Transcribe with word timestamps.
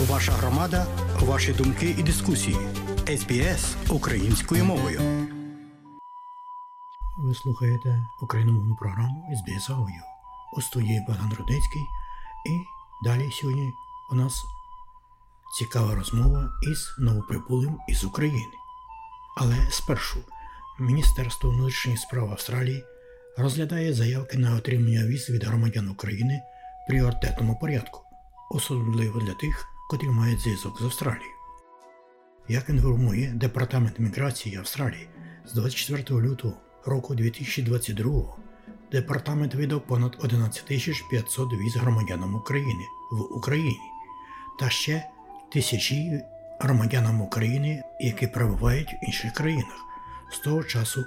Ваша 0.00 0.32
громада, 0.32 0.86
ваші 1.20 1.52
думки 1.52 1.94
і 1.98 2.02
дискусії. 2.02 2.56
СБС 3.06 3.76
українською 3.90 4.64
мовою. 4.64 5.00
Ви 7.18 7.34
слухаєте 7.34 8.06
україномовну 8.22 8.76
програму 8.76 9.36
СБС 9.36 9.70
Аудіо. 9.70 10.02
У 10.56 10.60
студії 10.60 11.04
Богдан 11.08 11.32
Рудецький. 11.38 11.82
І 12.46 12.50
далі 13.04 13.30
сьогодні 13.32 13.72
у 14.12 14.14
нас 14.14 14.44
цікава 15.58 15.94
розмова 15.94 16.50
із 16.72 16.94
новоприбулим 16.98 17.78
із 17.88 18.04
України. 18.04 18.52
Але 19.36 19.56
спершу 19.70 20.18
Міністерство 20.78 21.50
внутрішніх 21.50 21.98
справ 21.98 22.30
Австралії 22.30 22.84
розглядає 23.38 23.94
заявки 23.94 24.38
на 24.38 24.56
отримання 24.56 25.06
віз 25.06 25.30
від 25.30 25.44
громадян 25.44 25.88
України 25.88 26.40
в 26.84 26.88
пріоритетному 26.88 27.58
порядку, 27.58 28.00
особливо 28.50 29.20
для 29.20 29.34
тих, 29.34 29.75
котрі 29.86 30.08
мають 30.08 30.40
зв'язок 30.40 30.80
з 30.80 30.84
Австралією. 30.84 31.32
Як 32.48 32.68
інформує 32.68 33.32
Департамент 33.34 33.98
міграції 33.98 34.56
Австралії 34.56 35.08
з 35.44 35.52
24 35.52 36.20
лютого 36.20 36.54
року 36.84 37.14
2022 37.14 38.36
департамент 38.92 39.54
видав 39.54 39.80
понад 39.80 40.16
11 40.20 40.64
500 41.10 41.52
віз 41.52 41.76
громадянам 41.76 42.34
України 42.34 42.84
в 43.12 43.36
Україні 43.36 43.80
та 44.58 44.70
ще 44.70 45.08
тисячі 45.52 46.20
громадянам 46.60 47.20
України, 47.20 47.82
які 48.00 48.26
перебувають 48.26 48.88
в 48.88 49.04
інших 49.06 49.32
країнах. 49.32 49.84
З 50.32 50.38
того 50.38 50.64
часу 50.64 51.04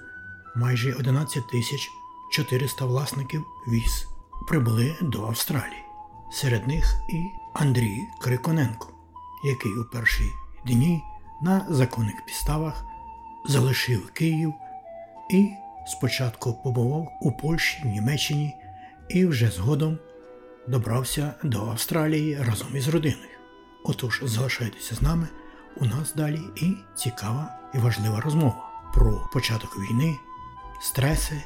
майже 0.55 0.93
11 0.93 1.47
тисяч 1.47 1.89
400 2.31 2.85
власників 2.85 3.45
віз 3.67 4.07
прибули 4.47 4.95
до 5.01 5.25
Австралії. 5.25 5.83
Серед 6.31 6.67
них 6.67 6.85
і 7.09 7.38
Андрій 7.61 8.07
Криконенко, 8.21 8.87
який 9.43 9.71
у 9.71 9.83
перші 9.83 10.23
дні 10.65 11.03
на 11.41 11.65
законних 11.69 12.25
підставах 12.25 12.85
залишив 13.45 14.09
Київ 14.13 14.53
і 15.29 15.49
спочатку 15.87 16.53
побував 16.53 17.07
у 17.21 17.31
Польщі, 17.31 17.81
Німеччині 17.85 18.55
і 19.09 19.25
вже 19.25 19.49
згодом 19.49 19.97
добрався 20.67 21.33
до 21.43 21.69
Австралії 21.69 22.37
разом 22.43 22.75
із 22.75 22.87
родиною. 22.87 23.37
Отож, 23.85 24.21
залишайтеся 24.23 24.95
з 24.95 25.01
нами. 25.01 25.27
У 25.77 25.85
нас 25.85 26.13
далі 26.15 26.39
і 26.55 26.73
цікава 26.95 27.59
і 27.73 27.77
важлива 27.77 28.21
розмова 28.21 28.69
про 28.93 29.29
початок 29.33 29.79
війни, 29.79 30.15
стреси 30.81 31.43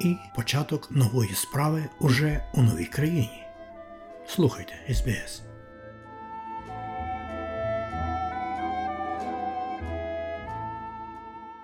і 0.00 0.16
початок 0.36 0.90
нової 0.90 1.34
справи 1.34 1.88
уже 2.00 2.50
у 2.54 2.62
новій 2.62 2.86
країні. 2.86 3.51
Слухайте 4.26 4.74
СБС. 4.88 5.42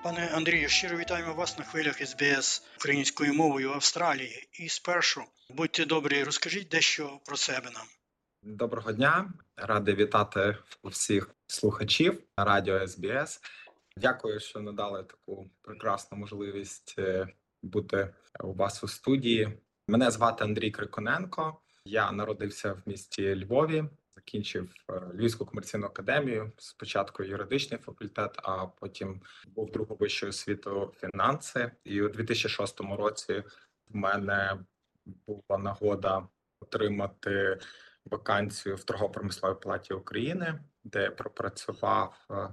Пане 0.02 0.30
Андрію, 0.34 0.68
щиро 0.68 0.96
вітаємо 0.96 1.34
вас 1.34 1.58
на 1.58 1.64
хвилях 1.64 2.06
СБС 2.06 2.62
українською 2.76 3.34
мовою 3.34 3.72
Австралії. 3.72 4.48
І 4.52 4.68
спершу 4.68 5.22
будьте 5.50 5.84
добрі, 5.84 6.24
розкажіть 6.24 6.68
дещо 6.68 7.20
про 7.26 7.36
себе 7.36 7.70
нам. 7.70 7.86
Доброго 8.42 8.92
дня, 8.92 9.32
радий 9.56 9.94
вітати 9.94 10.56
всіх 10.84 11.30
слухачів 11.46 12.22
радіо 12.36 12.88
СБС. 12.88 13.40
Дякую, 13.96 14.40
що 14.40 14.60
надали 14.60 15.04
таку 15.04 15.50
прекрасну 15.62 16.18
можливість 16.18 16.94
е, 16.98 17.28
бути 17.62 18.14
у 18.40 18.52
вас 18.52 18.84
у 18.84 18.88
студії. 18.88 19.58
Мене 19.88 20.10
звати 20.10 20.44
Андрій 20.44 20.70
Криконенко. 20.70 21.60
Я 21.88 22.12
народився 22.12 22.72
в 22.72 22.82
місті 22.86 23.44
Львові, 23.44 23.84
закінчив 24.16 24.74
е, 24.90 25.00
Львівську 25.14 25.46
комерційну 25.46 25.86
академію. 25.86 26.52
Спочатку 26.58 27.22
юридичний 27.22 27.80
факультет, 27.80 28.38
а 28.42 28.66
потім 28.66 29.20
був 29.46 29.70
другу 29.70 29.96
вищою 30.00 30.30
освіту 30.30 30.94
фінанси. 31.00 31.70
І 31.84 32.02
у 32.02 32.08
2006 32.08 32.80
році 32.80 33.42
в 33.88 33.96
мене 33.96 34.58
була 35.26 35.58
нагода 35.58 36.28
отримати 36.60 37.60
вакансію 38.04 38.76
в 38.76 38.84
торгово-промисловій 38.84 39.60
палаті 39.60 39.94
України, 39.94 40.60
де 40.84 41.02
я 41.02 41.10
пропрацював 41.10 42.26
е, 42.30 42.48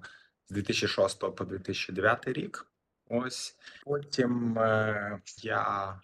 з 0.47 0.53
2006 0.53 1.19
по 1.19 1.45
2009 1.45 2.27
рік. 2.27 2.67
Ось 3.09 3.57
потім 3.85 4.59
е, 4.59 5.19
я 5.37 5.99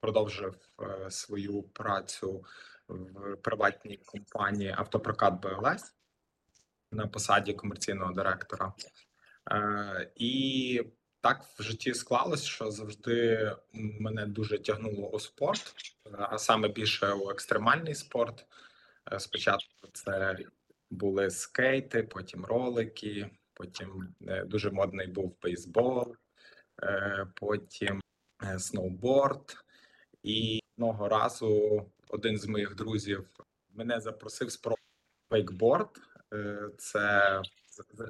продовжив 0.00 0.54
е, 0.82 1.10
свою 1.10 1.62
працю 1.62 2.44
в 2.88 3.36
приватній 3.36 3.96
компанії 3.96 4.74
Автопрокат 4.78 5.34
БЛС 5.42 5.94
на 6.92 7.06
посаді 7.06 7.52
комерційного 7.52 8.12
директора. 8.12 8.72
Е, 9.50 10.12
і 10.16 10.82
так 11.20 11.44
в 11.44 11.62
житті 11.62 11.94
склалось, 11.94 12.44
що 12.44 12.70
завжди 12.70 13.50
мене 13.72 14.26
дуже 14.26 14.58
тягнуло 14.58 15.08
у 15.10 15.20
спорт, 15.20 15.74
а 16.12 16.38
саме 16.38 16.68
більше 16.68 17.12
у 17.12 17.30
екстремальний 17.30 17.94
спорт. 17.94 18.46
Е, 19.12 19.20
Спочатку 19.20 19.88
це 19.92 20.38
були 20.90 21.30
скейти, 21.30 22.02
потім 22.02 22.44
ролики, 22.44 23.30
потім 23.54 24.14
дуже 24.46 24.70
модний 24.70 25.06
був 25.06 25.36
бейсбол, 25.42 26.16
потім 27.34 28.00
сноуборд. 28.58 29.56
І 30.22 30.60
одного 30.76 31.08
разу 31.08 31.82
один 32.08 32.38
з 32.38 32.46
моїх 32.46 32.74
друзів 32.74 33.28
мене 33.74 34.00
запросив 34.00 34.52
спробувати 34.52 34.82
вейкборд. 35.30 35.88
Е, 36.32 36.68
Це 36.78 37.42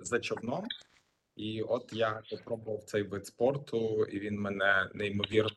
за- 0.03 0.21
човном. 0.21 0.65
І 1.37 1.63
от 1.63 1.93
я 1.93 2.23
попробував 2.31 2.85
цей 2.85 3.03
вид 3.03 3.27
спорту, 3.27 4.05
і 4.05 4.19
він 4.19 4.41
мене 4.41 4.91
неймовірно 4.95 5.57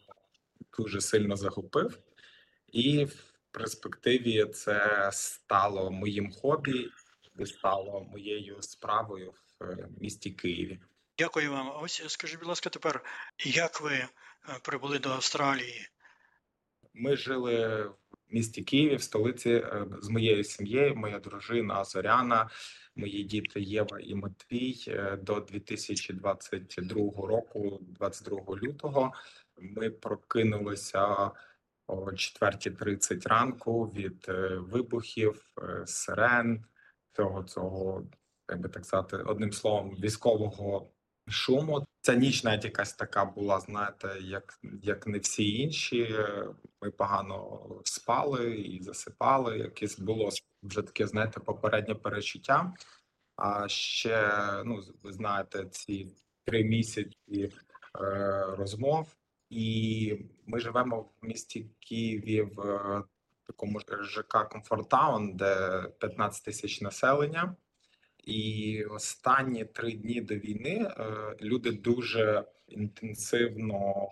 дуже 0.78 1.02
сильно 1.02 1.36
захопив. 1.36 2.00
І 2.72 3.06
в 3.06 3.24
перспективі 3.52 4.46
це 4.46 5.09
стало 5.14 5.91
моїм 5.91 6.31
хобі 6.31 6.90
і 7.40 7.46
стало 7.46 8.03
моєю 8.03 8.62
справою 8.62 9.34
в 9.59 9.64
е, 9.64 9.90
місті 10.02 10.31
Києві. 10.31 10.80
Дякую 11.18 11.52
вам. 11.52 11.72
Ось 11.81 12.03
скажіть, 12.08 12.40
будь 12.40 12.47
ласка, 12.47 12.70
тепер, 12.70 13.03
як 13.46 13.81
ви 13.81 13.94
е, 13.94 14.08
прибули 14.64 15.00
до 15.00 15.09
Австралії? 15.09 15.88
Ми 16.94 17.16
жили 17.16 17.84
в 17.88 17.96
місті 18.30 18.64
Києві, 18.64 18.96
в 18.96 19.02
столиці 19.02 19.50
е, 19.50 19.86
з 20.02 20.09
моєю 20.09 20.44
сім'єю, 20.44 20.96
моя 20.96 21.20
дружина 21.20 21.84
Зоряна, 21.84 22.50
мої 22.96 23.24
діти 23.24 23.62
Єва 23.62 24.00
і 24.00 24.16
Матвій 24.16 24.86
е, 24.88 25.18
до 25.18 25.40
2022 25.40 26.96
року, 27.28 27.80
22 27.82 28.40
лютого. 28.64 29.14
Ми 29.59 29.90
прокинулися 29.90 31.32
о 31.88 31.96
4.30 31.96 33.28
ранку 33.30 33.86
від 33.86 34.26
е, 34.30 34.58
вибухів, 34.58 35.53
сирен, 35.86 36.66
всього 37.12 37.44
цього, 37.44 38.08
як 38.50 38.59
би 38.62 38.70
так 38.70 38.86
сказати, 38.86 39.18
одним 39.18 39.52
словом, 39.52 39.96
військового 39.96 40.92
шуму. 41.28 41.86
Ця 42.06 42.16
ніч 42.16 42.44
навіть 42.44 42.66
якась 42.66 42.94
така 42.94 43.25
була, 43.25 43.59
знаєте, 43.59 44.18
як, 44.22 44.59
як 44.81 45.08
не 45.08 45.18
всі 45.18 45.58
інші. 45.59 46.02
Е, 46.02 46.47
Ми 46.81 46.91
погано 46.91 47.62
спали 47.84 48.56
і 48.56 48.84
засипали. 48.84 49.58
Якесь 49.58 50.00
було 50.00 50.30
вже 50.64 50.81
таке, 50.81 51.08
знаєте, 51.08 51.40
попереднє 51.40 51.96
перечуття. 51.96 52.74
А 53.36 53.68
ще, 53.68 54.31
ну, 54.66 54.84
ви 55.03 55.14
знаєте, 55.14 55.66
ці 55.66 56.16
три 56.46 56.64
місяці 56.64 57.16
е, 57.31 57.52
розмов, 58.58 59.16
і 59.50 60.18
ми 60.46 60.59
живемо 60.59 61.02
в 61.02 61.25
місті 61.25 61.70
Києві 61.80 62.41
в 62.41 62.62
е, 62.62 63.03
такому 63.47 63.80
ЖК 64.02 64.50
Комфортаун, 64.52 65.35
де 65.35 65.84
15 66.00 66.46
тисяч 66.46 66.82
населення. 66.82 67.55
І 68.23 68.84
останні 68.84 69.66
три 69.66 69.91
дні 69.91 70.22
до 70.22 70.35
війни 70.35 70.91
е, 70.97 71.35
люди 71.41 71.72
дуже 71.72 72.46
інтенсивно 72.67 74.08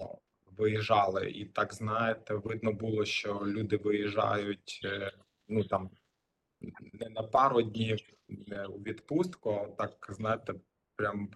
виїжджали, 0.57 1.31
і 1.31 1.45
так 1.45 1.73
знаєте, 1.73 2.33
видно 2.33 2.71
було, 2.71 3.05
що 3.05 3.41
люди 3.45 3.77
виїжджають 3.77 4.81
е, 4.85 5.11
ну 5.47 5.63
там 5.63 5.89
не 6.93 7.09
на 7.09 7.23
пару 7.23 7.61
днів 7.61 7.99
у 8.69 8.77
відпустку, 8.77 9.49
а 9.51 9.67
так 9.67 10.07
знаєте, 10.09 10.53
прям 10.95 11.29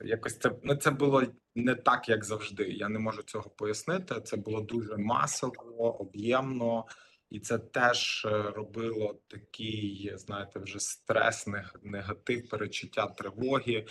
якось 0.00 0.38
це 0.38 0.52
ну 0.62 0.76
це 0.76 0.90
було 0.90 1.22
не 1.54 1.74
так, 1.74 2.08
як 2.08 2.24
завжди. 2.24 2.64
Я 2.64 2.88
не 2.88 2.98
можу 2.98 3.22
цього 3.22 3.50
пояснити. 3.50 4.20
Це 4.20 4.36
було 4.36 4.60
дуже 4.60 4.96
масово, 4.96 6.00
об'ємно. 6.00 6.86
І 7.30 7.40
це 7.40 7.58
теж 7.58 8.24
е, 8.24 8.42
робило 8.42 9.18
такий, 9.28 10.12
знаєте, 10.16 10.58
вже 10.58 10.80
стрес, 10.80 11.46
негатив, 11.82 12.48
перечуття 12.48 13.06
тривоги. 13.06 13.86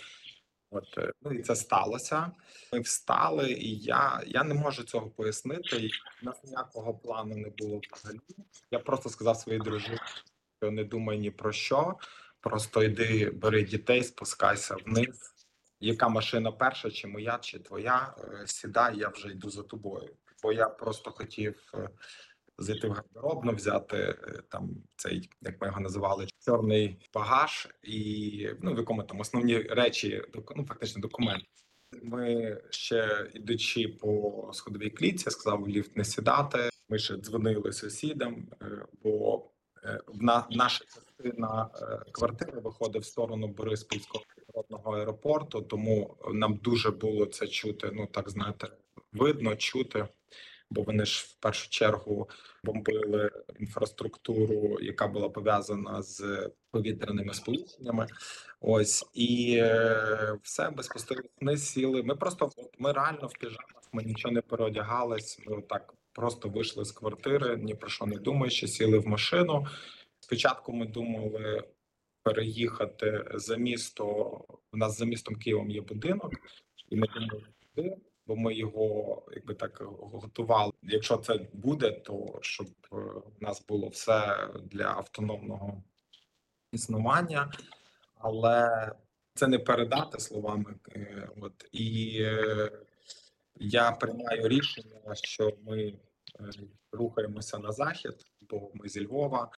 От 0.70 0.98
е, 0.98 1.12
ну 1.22 1.32
і 1.32 1.42
це 1.42 1.56
сталося. 1.56 2.30
Ми 2.72 2.80
встали, 2.80 3.52
і 3.52 3.78
я, 3.78 4.22
я 4.26 4.44
не 4.44 4.54
можу 4.54 4.82
цього 4.82 5.10
пояснити. 5.10 5.76
І 5.76 5.90
у 6.22 6.26
нас 6.26 6.44
ніякого 6.44 6.94
плану 6.94 7.36
не 7.36 7.50
було 7.50 7.80
взагалі. 7.92 8.20
Я 8.70 8.78
просто 8.78 9.08
сказав 9.08 9.36
своїй 9.36 9.58
дружині, 9.58 9.98
що 10.62 10.70
не 10.70 10.84
думай 10.84 11.18
ні 11.18 11.30
про 11.30 11.52
що. 11.52 11.96
Просто 12.40 12.82
йди, 12.82 13.30
бери 13.30 13.62
дітей, 13.64 14.04
спускайся 14.04 14.76
вниз. 14.86 15.34
Яка 15.80 16.08
машина 16.08 16.52
перша, 16.52 16.90
чи 16.90 17.08
моя, 17.08 17.38
чи 17.38 17.58
твоя? 17.58 18.14
Е, 18.18 18.46
Сідай, 18.46 18.98
я 18.98 19.08
вже 19.08 19.28
йду 19.28 19.50
за 19.50 19.62
тобою. 19.62 20.16
Бо 20.42 20.52
я 20.52 20.68
просто 20.68 21.10
хотів 21.10 21.72
зайти 22.60 22.88
в 22.88 22.92
гардеробну, 22.92 23.52
взяти 23.52 23.96
е, 23.96 24.42
там 24.48 24.70
цей, 24.96 25.30
як 25.42 25.60
ми 25.60 25.66
його 25.66 25.80
називали, 25.80 26.26
чорний 26.44 27.08
багаж, 27.14 27.68
і 27.82 28.48
ну, 28.62 28.74
в 28.74 28.78
якому 28.78 29.02
там 29.02 29.20
основні 29.20 29.58
речі, 29.58 30.22
ну 30.56 30.64
фактично 30.64 31.00
документи. 31.00 31.46
Ми 32.02 32.56
ще 32.70 33.30
ідучи 33.34 33.88
по 33.88 34.50
сходовій 34.52 34.90
клітці, 34.90 35.30
сказав 35.30 35.68
ліфт 35.68 35.96
не 35.96 36.04
сідати. 36.04 36.70
Ми 36.88 36.98
ще 36.98 37.16
дзвонили 37.16 37.72
сусідам, 37.72 38.48
е, 38.62 38.86
бо 39.02 39.44
е, 39.84 40.00
в 40.06 40.22
на 40.22 40.46
наша 40.50 40.84
частина 40.84 41.70
квартири 42.12 42.60
виходить 42.60 43.02
в 43.02 43.06
сторону 43.06 43.48
Бориспільського 43.48 44.24
міжнародного 44.38 44.96
аеропорту, 44.96 45.62
тому 45.62 46.16
нам 46.32 46.56
дуже 46.56 46.90
було 46.90 47.26
це 47.26 47.46
чути. 47.46 47.90
Ну 47.92 48.06
так 48.06 48.30
знаєте, 48.30 48.68
видно, 49.12 49.56
чути. 49.56 50.08
Бо 50.70 50.82
вони 50.82 51.04
ж 51.04 51.26
в 51.28 51.40
першу 51.40 51.70
чергу 51.70 52.28
бомбили 52.64 53.30
інфраструктуру, 53.58 54.78
яка 54.80 55.08
була 55.08 55.28
пов'язана 55.28 56.02
з 56.02 56.50
повітряними 56.70 57.34
сполученнями. 57.34 58.06
Ось 58.60 59.04
і 59.14 59.56
е, 59.58 60.38
все 60.42 60.70
безпосередньо 60.70 61.56
сіли. 61.56 62.02
Ми 62.02 62.16
просто 62.16 62.50
ми 62.78 62.92
реально 62.92 63.26
в 63.26 63.32
піжамах, 63.32 63.88
ми 63.92 64.02
нічого 64.02 64.34
не 64.34 64.40
переодягались. 64.40 65.40
Ми 65.46 65.62
так 65.62 65.94
просто 66.12 66.48
вийшли 66.48 66.84
з 66.84 66.92
квартири, 66.92 67.56
ні 67.56 67.74
про 67.74 67.88
що 67.88 68.06
не 68.06 68.16
думаючи, 68.16 68.68
сіли 68.68 68.98
в 68.98 69.06
машину. 69.06 69.66
Спочатку 70.20 70.72
ми 70.72 70.86
думали 70.86 71.64
переїхати 72.22 73.24
за 73.34 73.56
місто. 73.56 74.04
У 74.72 74.76
нас 74.76 74.98
за 74.98 75.04
містом 75.04 75.36
Києвом 75.36 75.70
є 75.70 75.80
будинок, 75.80 76.32
і 76.88 76.96
ми 76.96 77.06
думали 77.06 77.96
бо 78.26 78.36
ми 78.36 78.54
його 78.54 79.22
якби 79.32 79.54
так 79.54 79.82
готували. 80.00 80.72
Якщо 80.82 81.16
це 81.16 81.46
буде, 81.52 81.90
то 81.90 82.38
щоб 82.42 82.66
е, 82.92 82.96
у 82.96 83.32
нас 83.40 83.66
було 83.66 83.88
все 83.88 84.48
для 84.62 84.84
автономного 84.84 85.82
існування, 86.72 87.52
але 88.18 88.92
це 89.34 89.46
не 89.46 89.58
передати 89.58 90.20
словами. 90.20 90.74
е, 90.96 91.28
От 91.40 91.68
і 91.72 92.18
е, 92.22 92.70
я 93.56 93.92
приймаю 93.92 94.48
рішення, 94.48 95.14
що 95.14 95.56
ми 95.62 95.82
е, 95.82 95.96
рухаємося 96.92 97.58
на 97.58 97.72
захід, 97.72 98.14
бо 98.40 98.70
ми 98.74 98.88
зі 98.88 99.06
Львова 99.06 99.50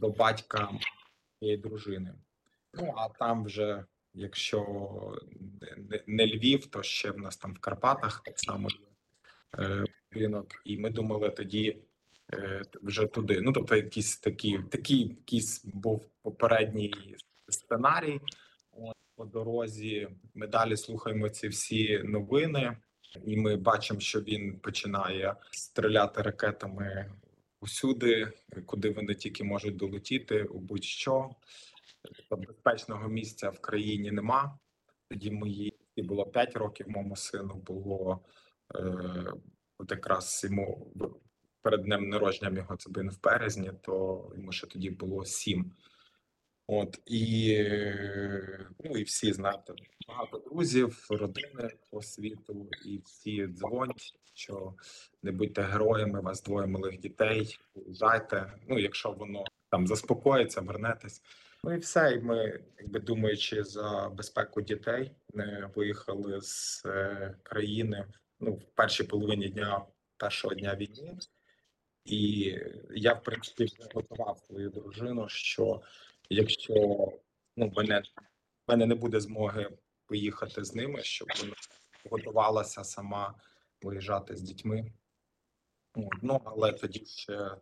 до 0.00 0.10
батька 0.10 0.70
моєї 1.40 1.58
дружини. 1.58 2.14
Ну 2.74 2.94
а 2.96 3.08
там 3.08 3.44
вже, 3.44 3.84
якщо 4.14 4.66
не- 6.06 6.26
Львів, 6.26 6.66
то 6.66 6.82
ще 6.82 7.10
в 7.10 7.18
нас 7.18 7.36
там 7.36 7.54
в 7.54 7.58
Карпатах 7.58 8.22
так 8.24 8.38
само 8.38 8.68
е, 9.58 9.84
будинок, 10.12 10.46
і 10.64 10.78
ми 10.78 10.90
думали 10.90 11.30
тоді 11.30 11.78
е, 12.32 12.62
вже 12.82 13.06
туди. 13.06 13.40
Ну 13.40 13.52
тобто, 13.52 13.76
якийсь 13.76 14.16
такий, 14.18 14.58
такий 14.70 15.08
якийсь 15.08 15.64
був 15.64 16.04
попередній 16.22 16.94
сценарій. 17.48 18.20
По 19.16 19.24
дорозі 19.24 20.08
ми 20.34 20.46
далі 20.46 20.76
слухаємо 20.76 21.28
ці 21.28 21.48
всі 21.48 21.98
новини, 22.04 22.76
і 23.26 23.36
ми 23.36 23.56
бачимо, 23.56 24.00
що 24.00 24.20
він 24.20 24.58
починає 24.58 25.36
стріляти 25.50 26.22
ракетами 26.22 27.12
усюди, 27.60 28.32
куди 28.66 28.90
вони 28.90 29.14
тільки 29.14 29.44
можуть 29.44 29.76
долетіти, 29.76 30.42
у 30.42 30.58
будь-що. 30.58 31.30
Тобто 32.02 32.36
безпечного 32.36 33.08
місця 33.08 33.50
в 33.50 33.58
країні 33.58 34.10
нема. 34.10 34.58
Тоді 35.08 35.30
мої 35.30 35.74
і 35.96 36.02
було 36.02 36.26
5 36.26 36.56
років, 36.56 36.88
моєму 36.88 37.16
сину 37.16 37.54
було 37.54 38.20
е, 38.74 39.32
якраз 39.90 40.40
йому 40.44 40.92
перед 41.62 41.82
днем 41.82 42.08
народження 42.08 42.58
його 42.58 42.76
це 42.76 42.90
був 42.90 43.04
в 43.04 43.22
березні, 43.22 43.70
то 43.82 44.24
йому 44.36 44.52
ще 44.52 44.66
тоді 44.66 44.90
було 44.90 45.24
7. 45.24 45.72
От 46.66 47.00
і, 47.06 47.58
ну, 48.84 48.98
і 48.98 49.02
всі 49.02 49.32
знаєте, 49.32 49.72
багато 50.08 50.38
друзів, 50.38 51.06
родини 51.10 51.70
по 51.90 52.02
світу, 52.02 52.68
і 52.86 52.98
всі 53.04 53.46
дзвонять, 53.46 54.14
що 54.34 54.74
не 55.22 55.32
будьте 55.32 55.62
героями, 55.62 56.20
вас 56.20 56.42
двоє 56.42 56.66
малих 56.66 56.98
дітей, 56.98 57.58
уїжджайте. 57.74 58.52
Ну, 58.68 58.78
якщо 58.78 59.12
воно 59.12 59.44
там 59.70 59.86
заспокоїться, 59.86 60.60
вернетесь. 60.60 61.22
Ну 61.64 61.74
і 61.74 61.78
все. 61.78 62.12
І 62.12 62.20
ми, 62.20 62.64
якби 62.78 63.00
думаючи 63.00 63.64
за 63.64 64.08
безпеку 64.16 64.62
дітей, 64.62 65.10
не 65.34 65.70
виїхали 65.74 66.40
з 66.40 66.82
е, 66.86 67.34
країни 67.42 68.06
ну, 68.40 68.52
в 68.52 68.64
першій 68.64 69.04
половині 69.04 69.48
дня 69.48 69.86
першого 70.16 70.54
дня 70.54 70.74
війни. 70.74 71.18
І 72.04 72.54
я, 72.90 73.12
в 73.12 73.22
принципі, 73.22 73.68
готував 73.94 74.38
свою 74.38 74.70
дружину, 74.70 75.28
що 75.28 75.82
якщо 76.30 76.74
ну, 77.56 77.72
мене, 77.76 78.02
мене 78.68 78.86
не 78.86 78.94
буде 78.94 79.20
змоги 79.20 79.70
поїхати 80.06 80.64
з 80.64 80.74
ними, 80.74 81.02
щоб 81.02 81.28
вона 81.42 81.54
готувалася 82.10 82.84
сама 82.84 83.34
виїжджати 83.82 84.36
з 84.36 84.42
дітьми. 84.42 84.92
Ну, 86.22 86.40
але 86.44 86.72
тоді 86.72 87.04
ще 87.06 87.56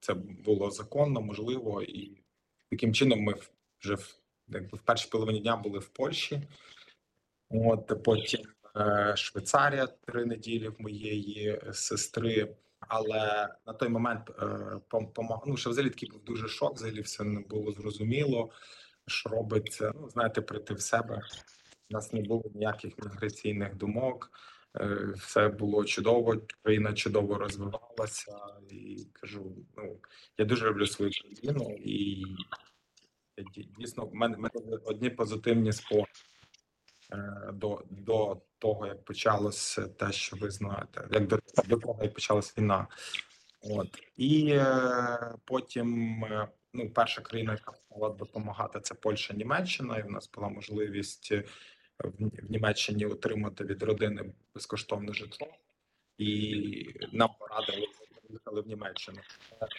це 0.00 0.14
було 0.14 0.70
законно, 0.70 1.20
можливо, 1.20 1.82
і 1.82 2.22
таким 2.70 2.94
чином 2.94 3.20
ми 3.20 3.34
вже 3.80 3.94
в, 3.94 4.20
якби 4.48 4.78
в 4.78 4.80
першій 4.80 5.08
половині 5.08 5.40
дня 5.40 5.56
були 5.56 5.78
в 5.78 5.88
Польщі. 5.88 6.42
От 7.50 8.02
потім 8.04 8.40
е, 8.76 9.14
Швейцарія 9.16 9.86
три 9.86 10.24
неділі 10.24 10.68
в 10.68 10.76
моєї 10.78 11.60
сестри. 11.72 12.56
Але 12.80 13.48
на 13.66 13.72
той 13.72 13.88
момент 13.88 14.30
е, 14.30 14.44
пом- 14.90 15.42
ну, 15.46 15.56
що 15.56 15.70
взагалі 15.70 15.90
такий 15.90 16.10
був 16.10 16.24
дуже 16.24 16.48
шок, 16.48 16.74
взагалі 16.74 17.00
все 17.00 17.24
не 17.24 17.40
було 17.40 17.72
зрозуміло, 17.72 18.50
що 19.06 19.28
робиться. 19.28 19.92
Ну, 19.94 20.08
знаєте, 20.08 20.40
прийти 20.40 20.74
в 20.74 20.80
себе. 20.80 21.22
У 21.90 21.94
нас 21.94 22.12
не 22.12 22.22
було 22.22 22.42
ніяких 22.54 22.98
міграційних 22.98 23.74
думок. 23.74 24.30
Е, 24.76 25.12
Все 25.16 25.48
було 25.48 25.84
чудово, 25.84 26.36
країна 26.62 26.92
чудово 26.92 27.38
розвивалася. 27.38 28.32
І 28.70 29.06
кажу, 29.12 29.56
ну 29.76 29.96
я 30.38 30.44
дуже 30.44 30.66
люблю 30.68 30.86
свою 30.86 31.12
країну, 31.12 31.76
і 31.84 32.24
дійсно 33.78 34.06
в 34.06 34.14
мене, 34.14 34.36
в 34.36 34.40
мене 34.40 34.78
одні 34.84 35.10
позитивні 35.10 35.72
спогади 35.72 36.10
е, 37.12 37.50
до, 37.52 37.82
до 37.90 38.42
того, 38.58 38.86
як 38.86 39.04
почалося 39.04 39.88
те, 39.88 40.12
що 40.12 40.36
ви 40.36 40.50
знаєте, 40.50 41.08
як 41.10 41.26
до, 41.26 41.38
до 41.68 41.76
того, 41.76 42.02
як 42.02 42.14
почалась 42.14 42.58
війна. 42.58 42.86
От 43.62 43.98
і 44.16 44.50
е, 44.50 45.34
потім 45.44 46.24
е, 46.24 46.48
ну, 46.72 46.90
перша 46.90 47.22
країна, 47.22 47.52
яка 47.52 47.72
стала 47.72 48.10
допомагати, 48.10 48.80
це 48.80 48.94
Польща, 48.94 49.34
Німеччина, 49.34 49.98
і 49.98 50.02
в 50.02 50.10
нас 50.10 50.30
була 50.30 50.48
можливість 50.48 51.32
в, 52.04 52.50
Німеччині 52.50 53.06
отримати 53.06 53.64
від 53.64 53.82
родини 53.82 54.32
безкоштовне 54.54 55.12
житло, 55.12 55.48
і 56.18 56.94
нам 57.12 57.30
порадили 57.38 57.86
ми 57.86 58.28
поїхали 58.28 58.60
в 58.60 58.66
Німеччину. 58.66 59.18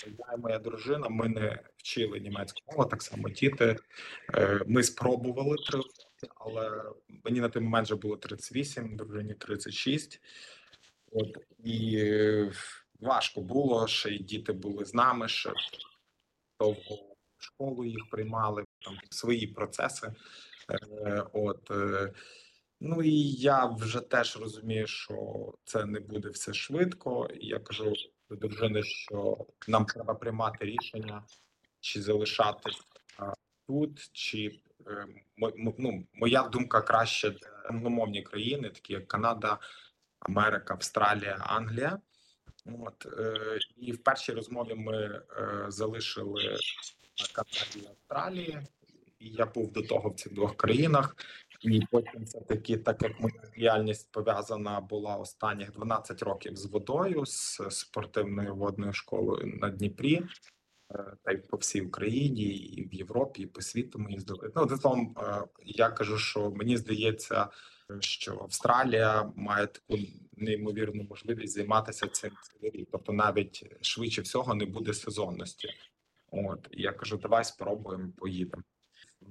Я 0.03 0.33
і 0.33 0.37
моя 0.37 0.59
дружина. 0.59 1.09
Ми 1.09 1.29
не 1.29 1.59
вчили 1.77 2.19
німецьку 2.19 2.59
мову, 2.67 2.85
так 2.89 3.01
само 3.01 3.29
діти. 3.29 3.77
Е, 4.33 4.61
Ми 4.67 4.83
спробували 4.83 5.57
три 5.69 5.81
але 6.35 6.83
мені 7.25 7.41
на 7.41 7.49
той 7.49 7.61
момент 7.61 7.85
вже 7.85 7.95
було 7.95 8.17
38, 8.17 8.95
дружині 8.95 9.33
36. 9.33 10.21
От 11.11 11.37
і 11.63 11.97
е, 11.97 12.51
важко 12.99 13.41
було, 13.41 13.87
ще 13.87 14.09
й 14.09 14.19
діти 14.19 14.53
були 14.53 14.85
з 14.85 14.93
нами, 14.93 15.27
ще 15.27 15.53
довго 16.59 16.95
в 17.37 17.43
школу 17.43 17.85
їх 17.85 18.09
приймали, 18.09 18.65
там 18.85 18.97
свої 19.09 19.47
процеси. 19.47 20.13
Е, 20.71 21.23
От 21.33 21.71
е, 21.71 22.13
ну 22.79 23.03
і 23.03 23.21
я 23.31 23.65
вже 23.65 23.99
теж 23.99 24.37
розумію, 24.37 24.87
що 24.87 25.15
це 25.65 25.85
не 25.85 25.99
буде 25.99 26.29
все 26.29 26.53
швидко. 26.53 27.29
Я 27.33 27.59
кажу 27.59 27.93
до 28.29 28.35
дружини, 28.35 28.83
що 28.83 29.45
нам 29.67 29.85
треба 29.85 30.13
приймати 30.13 30.65
рішення, 30.65 31.23
чи 31.79 32.01
залишатись 32.01 32.81
тут, 33.67 34.09
чи 34.11 34.59
е, 34.87 35.07
ну, 35.77 36.07
моя 36.13 36.43
думка 36.43 36.81
краще 36.81 37.29
для 37.29 37.47
англомовні 37.65 38.21
країни, 38.21 38.69
такі 38.69 38.93
як 38.93 39.07
Канада, 39.07 39.59
Америка, 40.19 40.73
Австралія, 40.73 41.37
Англія. 41.39 41.99
От 42.65 43.07
і 43.77 43.91
в 43.91 44.03
першій 44.03 44.31
розмові 44.31 44.73
ми 44.75 45.21
залишили 45.67 46.57
Канаді 47.33 47.79
і 47.79 47.87
Австралії, 47.87 48.61
і 49.21 49.29
я 49.29 49.45
був 49.45 49.71
до 49.71 49.81
того 49.81 50.09
в 50.09 50.15
цих 50.15 50.33
двох 50.33 50.57
країнах. 50.57 51.15
І 51.61 51.81
потім 51.91 52.23
все 52.23 52.41
таки, 52.41 52.77
так 52.77 53.01
як 53.01 53.19
моя 53.19 53.41
діяльність 53.57 54.11
пов'язана 54.11 54.81
була 54.81 55.15
останніх 55.15 55.71
12 55.71 56.21
років 56.21 56.55
з 56.55 56.65
водою, 56.65 57.25
з 57.25 57.61
спортивною 57.69 58.55
водною 58.55 58.93
школою 58.93 59.57
на 59.61 59.69
Дніпрі. 59.69 60.21
е, 60.95 61.13
та 61.23 61.31
й 61.31 61.37
по 61.37 61.57
всій 61.57 61.81
Україні, 61.81 62.43
і 62.43 62.87
в 62.87 62.93
Європі, 62.93 63.41
і 63.41 63.45
по 63.45 63.61
світу 63.61 63.99
ми 63.99 64.11
їздили. 64.11 64.51
Ну, 64.55 64.77
словом, 64.77 65.15
е, 65.17 65.43
я 65.65 65.89
кажу, 65.89 66.17
що 66.17 66.51
мені 66.51 66.77
здається, 66.77 67.47
що 67.99 68.39
Австралія 68.41 69.31
має 69.35 69.67
таку 69.67 69.97
неймовірну 70.37 71.03
можливість 71.03 71.53
займатися 71.53 72.07
цим 72.07 72.31
цілий. 72.41 72.87
Тобто, 72.91 73.13
навіть 73.13 73.65
швидше 73.81 74.21
всього 74.21 74.55
не 74.55 74.65
буде 74.65 74.93
сезонності. 74.93 75.69
От 76.31 76.67
я 76.71 76.91
кажу, 76.91 77.17
давай 77.17 77.43
спробуємо, 77.43 78.11
поїдемо. 78.17 78.63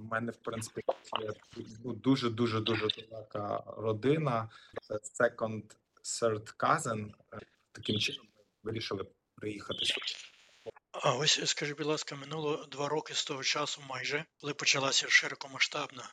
У 0.01 0.05
мене 0.05 0.33
в 0.33 0.37
принципі 0.37 0.83
є 1.21 1.33
дуже 1.79 2.31
дуже 2.31 2.61
дуже 2.61 2.89
далека 2.89 3.65
родина. 3.67 4.51
Це 4.83 4.95
Second, 4.95 5.63
third 6.05 6.57
cousin. 6.57 7.13
Таким 7.73 7.99
чином 7.99 8.27
ми 8.37 8.43
вирішили 8.63 9.07
приїхати 9.35 9.85
сюди. 9.85 10.07
А 10.93 11.15
ось 11.15 11.49
скажи, 11.49 11.75
будь 11.75 11.87
ласка, 11.87 12.17
минуло 12.17 12.67
два 12.71 12.89
роки 12.89 13.15
з 13.15 13.25
того 13.25 13.43
часу, 13.43 13.83
майже 13.89 14.25
коли 14.41 14.55
почалася 14.55 15.09
широкомасштабна 15.09 16.13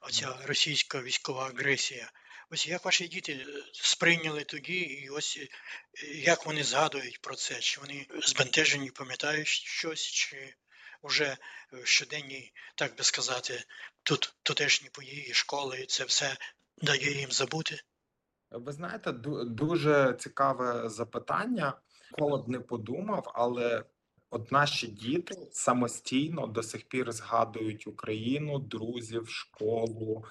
оця 0.00 0.36
російська 0.44 1.02
військова 1.02 1.46
агресія. 1.46 2.12
Ось 2.50 2.66
як 2.66 2.84
ваші 2.84 3.08
діти 3.08 3.32
е, 3.32 3.46
сприйняли 3.72 4.44
тоді, 4.44 4.78
і 4.78 5.08
ось 5.08 5.38
е, 5.38 5.48
як 6.06 6.46
вони 6.46 6.64
згадують 6.64 7.20
про 7.20 7.34
це? 7.34 7.60
Чи 7.60 7.80
вони 7.80 8.06
збентежені, 8.22 8.90
пам'ятають 8.90 9.46
щось, 9.46 10.02
чи 10.02 10.54
вже 11.02 11.36
щоденні, 11.84 12.52
так 12.74 12.96
би 12.96 13.04
сказати, 13.04 13.64
тут 14.02 14.34
тутешні 14.42 14.88
події, 14.92 15.34
школи, 15.34 15.84
це 15.88 16.04
все 16.04 16.36
дає 16.82 17.18
їм 17.18 17.30
забути? 17.30 17.80
Ви 18.50 18.72
знаєте, 18.72 19.10
ду- 19.10 19.44
дуже 19.44 20.16
цікаве 20.18 20.88
запитання. 20.88 21.72
Ніколи 22.10 22.42
б 22.42 22.48
не 22.48 22.60
подумав, 22.60 23.32
але 23.34 23.84
от 24.30 24.52
наші 24.52 24.86
діти 24.86 25.48
самостійно 25.52 26.46
до 26.46 26.62
сих 26.62 26.88
пір 26.88 27.12
згадують 27.12 27.86
Україну, 27.86 28.58
друзів, 28.58 29.28
школу, 29.28 30.24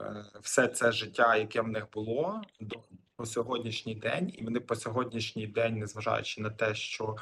е, 0.00 0.24
все 0.42 0.68
це 0.68 0.92
життя, 0.92 1.36
яке 1.36 1.60
в 1.60 1.68
них 1.68 1.86
було 1.92 2.42
по 3.16 3.26
сьогоднішній 3.26 3.94
день, 3.94 4.32
і 4.34 4.44
вони 4.44 4.60
по 4.60 4.76
сьогоднішній 4.76 5.46
день, 5.46 5.78
незважаючи 5.78 6.40
на 6.40 6.50
те, 6.50 6.74
що 6.74 7.16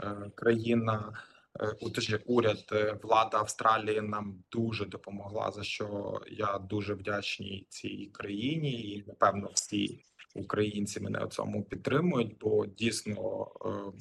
е, 0.00 0.30
країна, 0.34 1.12
е, 1.12 1.33
у- 1.80 1.90
точніше, 1.90 2.22
уряд, 2.26 2.64
е, 2.72 2.98
влада 3.02 3.38
Австралії 3.38 4.00
нам 4.00 4.44
дуже 4.52 4.84
допомогла, 4.84 5.50
за 5.50 5.64
що 5.64 6.20
я 6.30 6.58
дуже 6.58 6.94
вдячний 6.94 7.66
цій 7.70 8.10
країні, 8.12 8.72
і 8.72 9.04
напевно 9.06 9.50
всі 9.54 10.04
українці 10.34 11.00
мене 11.00 11.24
у 11.24 11.28
цьому 11.28 11.64
підтримують, 11.64 12.38
бо 12.38 12.66
дійсно 12.66 13.46
е, 13.66 13.92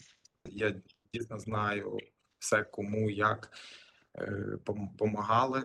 я 0.46 0.82
дійсно 1.14 1.40
знаю 1.40 1.98
все, 2.40 2.64
кому 2.64 3.10
як 3.10 3.52
допомагали. 4.66 5.64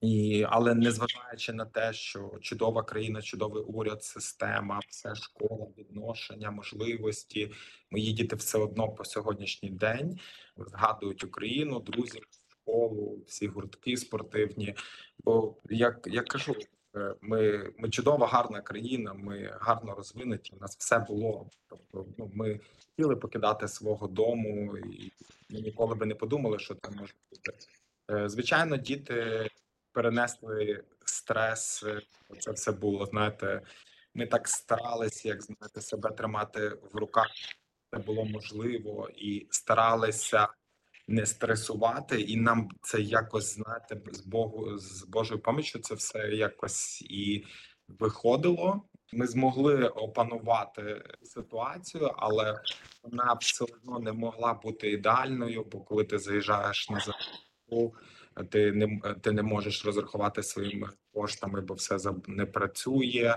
І, 0.00 0.46
але 0.48 0.74
незважаючи 0.74 1.52
на 1.52 1.64
те, 1.64 1.92
що 1.92 2.32
чудова 2.40 2.82
країна, 2.82 3.22
чудовий 3.22 3.62
уряд, 3.62 4.04
система, 4.04 4.80
все 4.88 5.14
школа, 5.14 5.66
відношення, 5.78 6.50
можливості, 6.50 7.52
мої 7.90 8.12
діти 8.12 8.36
все 8.36 8.58
одно 8.58 8.88
по 8.88 9.04
сьогоднішній 9.04 9.70
день 9.70 10.18
згадують 10.56 11.24
Україну, 11.24 11.80
друзів, 11.80 12.22
школу, 12.48 13.22
всі 13.26 13.46
гуртки 13.46 13.96
спортивні. 13.96 14.74
Бо 15.24 15.56
як 15.70 16.06
я 16.06 16.22
кажу, 16.22 16.54
е, 16.96 17.14
ми, 17.20 17.72
ми 17.78 17.90
чудова, 17.90 18.26
гарна 18.26 18.60
країна, 18.60 19.14
ми 19.14 19.58
гарно 19.60 19.94
розвинуті. 19.94 20.52
У 20.56 20.60
нас 20.60 20.76
все 20.78 20.98
було. 20.98 21.50
Тобто, 21.68 22.06
ну 22.18 22.30
ми 22.34 22.60
хотіли 22.90 23.16
покидати 23.16 23.68
свого 23.68 24.06
дому, 24.06 24.78
і 24.78 25.12
ми 25.50 25.60
ніколи 25.60 25.94
би 25.94 26.06
не 26.06 26.14
подумали, 26.14 26.58
що 26.58 26.74
це 26.74 26.90
може 26.90 27.14
бути. 27.30 27.52
Е, 28.10 28.28
Звичайно, 28.28 28.76
діти 28.76 29.48
перенесли 29.92 30.84
стрес. 31.04 31.84
Це 32.38 32.50
все 32.50 32.72
було. 32.72 33.06
Знаєте, 33.06 33.62
ми 34.14 34.26
так 34.26 34.48
старалися, 34.48 35.28
як 35.28 35.42
знаєте, 35.42 35.80
себе 35.80 36.10
тримати 36.10 36.68
в 36.68 36.96
руках. 36.96 37.28
Це 37.90 37.98
було 37.98 38.24
можливо, 38.24 39.08
і 39.16 39.46
старалися 39.50 40.48
не 41.08 41.26
стресувати, 41.26 42.20
і 42.20 42.36
нам 42.36 42.68
це 42.82 43.00
якось 43.00 43.54
знаєте, 43.54 44.00
з 44.12 44.20
Богу 44.20 44.78
з 44.78 45.04
Божою 45.04 45.40
поміччю 45.40 45.78
це 45.78 45.94
все 45.94 46.18
якось 46.18 47.02
і 47.02 47.44
виходило. 47.88 48.82
Ми 49.12 49.26
змогли 49.26 49.88
опанувати 49.88 51.02
ситуацію, 51.22 52.10
але 52.16 52.60
вона 53.02 53.36
все 53.40 53.64
одно 53.64 53.98
не 53.98 54.12
могла 54.12 54.54
бути 54.54 54.90
ідеальною. 54.90 55.64
Бо 55.72 55.80
коли 55.80 56.04
ти 56.04 56.18
заїжджаєш 56.18 56.90
на 56.90 57.00
заправку, 57.00 57.96
ти 58.44 58.72
не 58.72 59.00
ти 59.20 59.32
не 59.32 59.42
можеш 59.42 59.84
розрахувати 59.84 60.42
своїми 60.42 60.88
коштами, 61.12 61.60
бо 61.60 61.74
все 61.74 61.98
не 62.26 62.46
працює. 62.46 63.34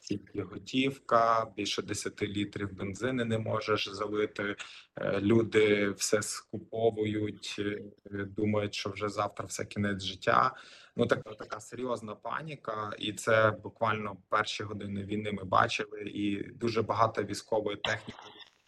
Тільки 0.00 0.42
готівка, 0.42 1.52
більше 1.56 1.82
10 1.82 2.22
літрів 2.22 2.72
бензину 2.72 3.24
не 3.24 3.38
можеш 3.38 3.88
залити. 3.88 4.56
Е, 4.96 5.20
Люди 5.20 5.90
все 5.90 6.22
скуповують, 6.22 7.56
е, 7.58 7.82
думають, 8.24 8.74
що 8.74 8.90
вже 8.90 9.08
завтра 9.08 9.46
все 9.46 9.64
кінець 9.64 10.02
життя. 10.02 10.54
Ну 10.96 11.06
така 11.06 11.34
така 11.34 11.60
серйозна 11.60 12.14
паніка, 12.14 12.92
і 12.98 13.12
це 13.12 13.50
буквально 13.62 14.16
перші 14.28 14.64
години 14.64 15.04
війни 15.04 15.32
ми 15.32 15.44
бачили. 15.44 16.02
І 16.02 16.42
дуже 16.42 16.82
багато 16.82 17.22
військової 17.22 17.76
техніки 17.76 18.20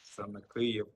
це 0.02 0.26
на 0.26 0.40
Київ, 0.40 0.86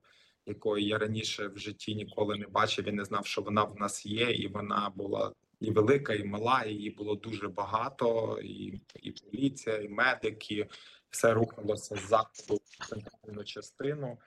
якої 0.45 0.87
я 0.87 0.97
раніше 0.97 1.47
в 1.47 1.57
житті 1.57 1.95
ніколи 1.95 2.37
не 2.37 2.47
бачив. 2.47 2.87
і 2.87 2.91
не 2.91 3.05
знав, 3.05 3.25
що 3.25 3.41
вона 3.41 3.63
в 3.63 3.79
нас 3.79 4.05
є, 4.05 4.31
і 4.31 4.47
вона 4.47 4.91
була 4.95 5.33
і 5.59 5.71
велика, 5.71 6.13
і 6.13 6.23
мала. 6.23 6.65
Її 6.65 6.89
було 6.89 7.15
дуже 7.15 7.47
багато, 7.47 8.39
і, 8.43 8.81
і 8.95 9.11
поліція, 9.11 9.77
і 9.77 9.89
медики. 9.89 10.67
Все 11.09 11.33
рухалося 11.33 11.95
з 11.95 12.07
заходу 12.07 12.61
центральну 12.89 13.43
частину. 13.43 14.17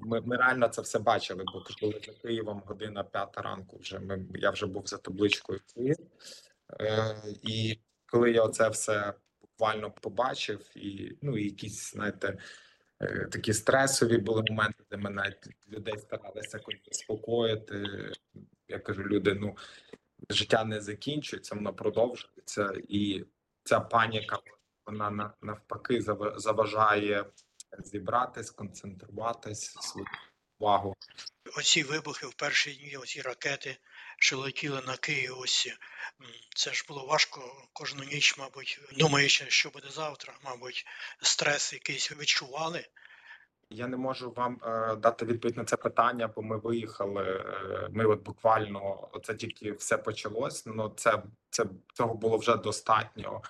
Ми, 0.00 0.20
ми 0.20 0.36
реально 0.36 0.68
це 0.68 0.82
все 0.82 0.98
бачили, 0.98 1.44
бо 1.44 1.64
коли 1.80 2.00
за 2.06 2.12
Києвом 2.12 2.62
година 2.66 3.04
п'ята 3.04 3.42
ранку, 3.42 3.78
вже 3.78 3.98
ми 3.98 4.26
я 4.34 4.50
вже 4.50 4.66
був 4.66 4.86
за 4.86 4.98
табличкою 4.98 5.60
Київ. 5.74 5.96
Е, 6.80 7.22
і 7.42 7.78
коли 8.06 8.30
я 8.30 8.48
це 8.48 8.68
все 8.68 9.14
буквально 9.40 9.90
побачив, 9.90 10.70
і 10.76 11.16
ну 11.22 11.38
і 11.38 11.44
якісь, 11.44 11.92
знаєте, 11.92 12.38
такі 13.32 13.52
стресові 13.52 14.18
були 14.18 14.42
моменти, 14.48 14.84
де 14.90 14.96
навіть 14.96 15.46
людей 15.68 15.98
старалися 15.98 16.60
заспокоїти. 16.92 17.84
Я 18.68 18.78
кажу, 18.78 19.02
люди, 19.02 19.34
ну 19.34 19.56
життя 20.30 20.64
не 20.64 20.80
закінчується, 20.80 21.54
воно 21.54 21.74
продовжується, 21.74 22.72
і 22.88 23.24
ця 23.64 23.80
паніка 23.80 24.38
вона 24.86 25.10
на- 25.10 25.34
навпаки 25.42 26.00
зава- 26.00 26.38
заважає 26.38 27.24
зібратись, 27.78 28.50
концентруватись, 28.50 29.76
свою 29.80 30.06
увагу. 30.58 30.94
Оці 31.58 31.82
вибухи 31.82 32.26
в 32.26 32.34
перші 32.34 32.74
дні, 32.74 32.96
оці 32.96 33.20
ракети, 33.20 33.76
що 34.16 34.38
летіли 34.38 34.82
на 34.86 34.96
Київ, 34.96 35.38
ось 35.38 35.68
це 36.56 36.72
ж 36.72 36.84
було 36.88 37.06
важко 37.06 37.68
кожну 37.72 38.04
ніч, 38.04 38.38
мабуть, 38.38 38.80
думаючи, 38.98 39.44
що 39.48 39.70
буде 39.70 39.88
завтра, 39.90 40.34
мабуть, 40.44 40.86
стрес 41.22 41.72
якийсь 41.72 42.12
відчували. 42.12 42.84
Я 43.70 43.86
не 43.86 43.96
можу 43.96 44.30
вам 44.30 44.60
е, 44.62 44.96
дати 44.96 45.26
відповідь 45.26 45.56
на 45.56 45.64
це 45.64 45.76
питання, 45.76 46.28
бо 46.28 46.42
ми 46.42 46.56
виїхали. 46.56 47.24
Е, 47.24 47.88
ми 47.92 48.04
от 48.04 48.22
буквально 48.22 49.08
це 49.22 49.34
тільки 49.34 49.72
все 49.72 49.98
почалось. 49.98 50.66
Ну 50.66 50.92
це 50.96 51.22
це 51.50 51.66
цього 51.94 52.14
було 52.14 52.38
вже 52.38 52.56
достатньо 52.56 53.42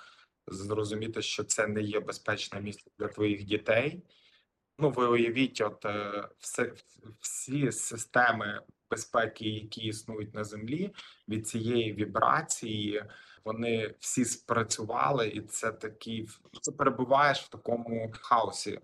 зрозуміти, 0.47 1.23
що 1.23 1.45
це 1.45 1.67
не 1.67 1.83
є 1.83 2.01
безпечне 2.01 2.61
місце 2.61 2.91
для 2.99 3.09
твоїх 3.09 3.45
дітей. 3.45 4.03
Ну, 4.79 4.91
ви 4.91 5.07
уявіть, 5.07 5.61
от 5.61 5.85
е, 5.85 6.29
все 6.39 6.73
всі 7.21 7.73
системи 7.73 8.61
безпеки, 8.91 9.49
які 9.49 9.81
існують 9.81 10.35
на 10.35 10.45
землі, 10.45 10.91
від 11.29 11.49
цієї 11.49 11.93
вібрації, 11.93 13.05
вони 13.45 13.95
всі 13.99 14.25
спрацювали, 14.25 15.29
і 15.29 15.41
це 15.41 15.73
такий 15.73 16.29
це 16.61 16.73
перебуваєш 16.73 17.43
в 17.43 17.49
такому 17.49 18.13
хаосі. 18.21 18.81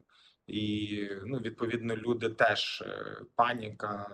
І 0.46 1.08
ну, 1.26 1.38
відповідно, 1.38 1.96
люди 1.96 2.28
теж 2.28 2.82
е, 2.86 3.16
паніка, 3.34 4.10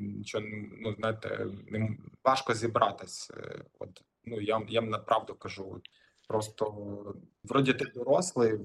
нічого 0.00 0.44
ну 0.80 0.94
знаєте, 0.98 1.46
не 1.66 1.96
важко 2.24 2.54
зібратись. 2.54 3.30
Е, 3.36 3.64
От 3.78 4.02
ну 4.24 4.40
я 4.40 4.62
я 4.68 4.80
вам 4.80 4.90
направду 4.90 5.34
кажу. 5.34 5.80
Просто 6.28 7.14
вроді 7.44 7.72
ти 7.72 7.84
дорослий, 7.84 8.52
е, 8.52 8.58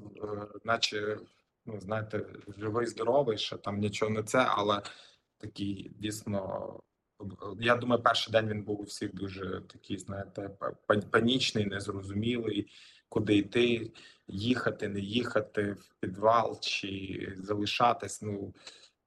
наче 0.63 1.17
ну 1.65 1.79
знаєте, 1.79 2.25
живий, 2.57 2.87
здоровий, 2.87 3.37
що 3.37 3.57
там 3.57 3.79
нічого 3.79 4.11
не 4.11 4.23
це, 4.23 4.45
але 4.49 4.81
такий 5.37 5.91
дійсно. 5.95 6.79
Я 7.59 7.75
думаю, 7.75 8.03
перший 8.03 8.31
день 8.31 8.49
він 8.49 8.63
був 8.63 8.81
у 8.81 8.83
всіх 8.83 9.15
дуже 9.15 9.61
такий, 9.61 9.97
знаєте, 9.97 10.49
панічний, 11.11 11.65
незрозумілий, 11.65 12.71
куди 13.09 13.37
йти, 13.37 13.91
їхати, 14.27 14.87
не 14.87 14.99
їхати 14.99 15.71
в 15.71 15.95
підвал 15.99 16.59
чи 16.61 17.33
залишатись. 17.37 18.21
Ну 18.21 18.53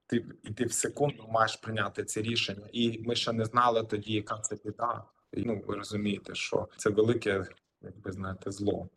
ти, 0.07 0.25
і 0.43 0.51
ти 0.51 0.65
в 0.65 0.73
секунду 0.73 1.29
маєш 1.29 1.57
прийняти 1.57 2.05
це 2.05 2.23
рішення. 2.23 2.69
І 2.73 2.99
ми 2.99 3.17
ще 3.17 3.33
не 3.33 3.45
знали 3.45 3.85
тоді, 3.85 4.13
яка 4.13 4.39
це 4.39 4.57
біда. 4.65 5.05
Ну, 5.33 5.63
ви 5.67 5.77
розумієте, 5.77 6.35
що 6.35 6.69
це 6.77 6.91
велике, 6.91 7.47
як 7.83 7.95
ви 8.05 8.13
знаєте, 8.13 8.51
зло. 8.51 8.89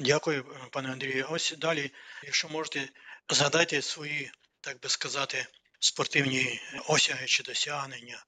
Дякую, 0.00 0.44
пане 0.72 0.92
Андрію. 0.92 1.26
Ось 1.30 1.56
далі, 1.58 1.90
якщо 2.24 2.48
можете, 2.48 2.88
згадайте 3.30 3.82
свої, 3.82 4.30
так 4.60 4.80
би 4.80 4.88
сказати, 4.88 5.46
спортивні 5.78 6.60
осяги 6.88 7.26
чи 7.26 7.42
досягнення. 7.42 8.24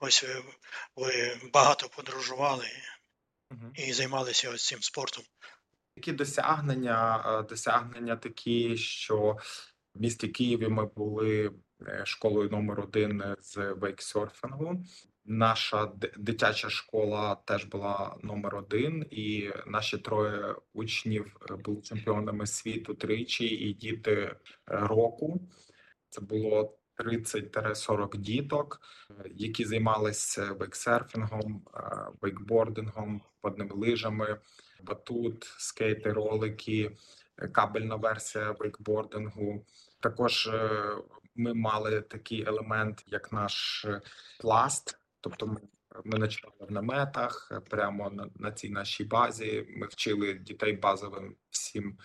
Ось 0.00 0.22
ви, 0.24 0.42
ви 0.96 1.40
багато 1.52 1.88
подорожували 1.88 2.66
і 3.74 3.92
займалися 3.92 4.50
ось 4.50 4.66
цим 4.66 4.82
спортом. 4.82 5.24
Такі 5.94 6.12
досягнення, 6.12 7.24
е, 7.26 7.42
досягнення 7.42 8.16
такі, 8.16 8.76
що 8.76 9.36
в 9.94 10.00
місті 10.00 10.28
Києві 10.28 10.68
ми 10.68 10.86
були 10.86 11.50
е, 11.88 12.02
школою 12.06 12.50
номер 12.50 12.80
один 12.80 13.36
з 13.40 13.56
вейксерфінгу. 13.56 14.84
Наша 15.24 15.86
д- 15.86 16.12
дитяча 16.16 16.70
школа 16.70 17.34
теж 17.44 17.64
була 17.64 18.16
номер 18.22 18.56
один, 18.56 19.06
і 19.10 19.50
наші 19.66 19.98
троє 19.98 20.54
учнів 20.72 21.36
е, 21.50 21.54
були 21.54 21.82
чемпіонами 21.82 22.46
світу 22.46 22.94
тричі, 22.94 23.46
і 23.46 23.74
діти 23.74 24.12
е, 24.12 24.36
року. 24.66 25.40
Це 26.10 26.20
було 26.20 26.77
30-40 26.98 28.16
діток, 28.16 28.80
е, 29.10 29.14
які 29.34 29.64
займалися 29.64 30.52
вейксерфінгом, 30.52 31.62
е, 31.74 31.80
вейкбордингом, 32.20 33.22
водними 33.42 33.74
лижами, 33.74 34.40
батут, 34.82 35.44
скейти, 35.58 36.12
ролики, 36.12 36.96
е, 37.38 37.48
кабельна 37.48 37.96
версія 37.96 38.50
вейкбордингу. 38.50 39.64
Також 40.00 40.46
е, 40.46 40.70
ми 41.38 41.54
мали 41.54 42.00
такий 42.00 42.44
елемент, 42.46 43.04
як 43.06 43.32
наш 43.32 43.84
е, 43.84 44.00
пласт. 44.40 44.98
Тобто 45.20 45.46
ми, 45.46 45.60
ми 46.04 46.18
ночували 46.18 46.66
в 46.68 46.72
наметах 46.72 47.48
е, 47.52 47.60
прямо 47.60 48.10
на, 48.10 48.26
на 48.36 48.52
цій 48.52 48.70
нашій 48.70 49.04
базі. 49.04 49.66
Ми 49.76 49.86
вчили 49.86 50.34
дітей 50.34 50.72
базовим 50.72 51.36
всім 51.50 51.98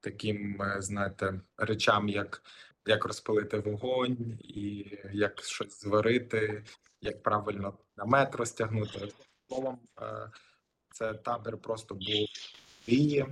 таким, 0.00 0.62
е, 0.62 0.76
знаєте, 0.82 1.40
речам, 1.56 2.08
як, 2.08 2.42
як 2.86 3.04
розпалити 3.04 3.58
вогонь, 3.58 4.38
і 4.40 4.98
як 5.12 5.44
щось 5.44 5.80
зварити, 5.80 6.64
як 7.00 7.22
правильно 7.22 7.78
намет 7.96 8.34
розтягнути. 8.34 9.12
Словом, 9.48 9.78
е, 10.00 10.30
це 10.90 11.14
табір 11.14 11.58
просто 11.58 11.94
був 11.94 12.26
дії. 12.86 13.26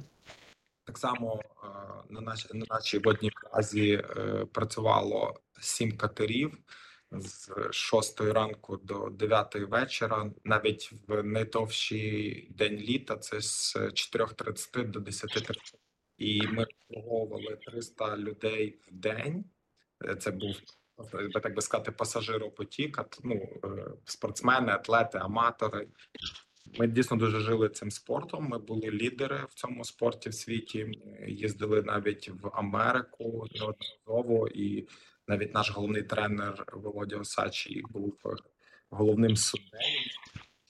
Так 0.85 0.99
само 0.99 1.40
е, 1.64 1.66
на 2.09 2.21
нашій 2.21 2.49
на 2.54 2.66
нашій 2.71 2.99
водній 2.99 3.30
базі 3.52 3.92
е, 3.92 4.47
працювало 4.52 5.40
сім 5.61 5.97
катерів 5.97 6.59
з 7.12 7.50
6 7.71 8.21
ранку 8.21 8.76
до 8.76 9.11
9 9.11 9.54
вечора. 9.54 10.30
Навіть 10.45 10.92
в 11.09 11.23
найдовший 11.23 12.49
день 12.50 12.76
літа 12.76 13.16
це 13.16 13.40
з 13.40 13.76
4.30 13.76 14.90
до 14.90 15.00
10.30. 15.00 15.79
І 16.20 16.42
ми 16.46 16.64
обслуговували 16.64 17.58
300 17.66 18.16
людей 18.16 18.78
в 18.86 18.92
день. 18.92 19.44
Е, 20.04 20.16
Це 20.16 20.30
був 20.30 20.56
так 21.42 21.54
би 21.54 21.62
сказати, 21.62 21.92
пасажиропотік, 21.92 23.00
ну, 23.24 23.34
е, 23.64 23.68
спортсмени, 24.04 24.72
атлети, 24.72 25.18
аматори. 25.18 25.88
Ми 26.78 26.86
дійсно 26.86 27.16
дуже 27.16 27.40
жили 27.40 27.68
цим 27.68 27.90
спортом. 27.90 28.48
Ми 28.48 28.58
були 28.58 28.90
лідери 28.90 29.46
в 29.50 29.54
цьому 29.54 29.84
спорті 29.84 30.28
в 30.28 30.34
світі. 30.34 30.92
Їздили 31.26 31.82
навіть 31.82 32.28
в 32.28 32.50
Америку 32.52 33.46
неодноразово, 33.54 34.48
і 34.48 34.88
навіть 35.28 35.54
наш 35.54 35.70
головний 35.70 36.02
тренер 36.02 36.64
Володя 36.72 37.16
Осачий 37.16 37.82
був 37.90 38.18
е, 38.26 38.28
головним 38.90 39.36
суддею 39.36 40.10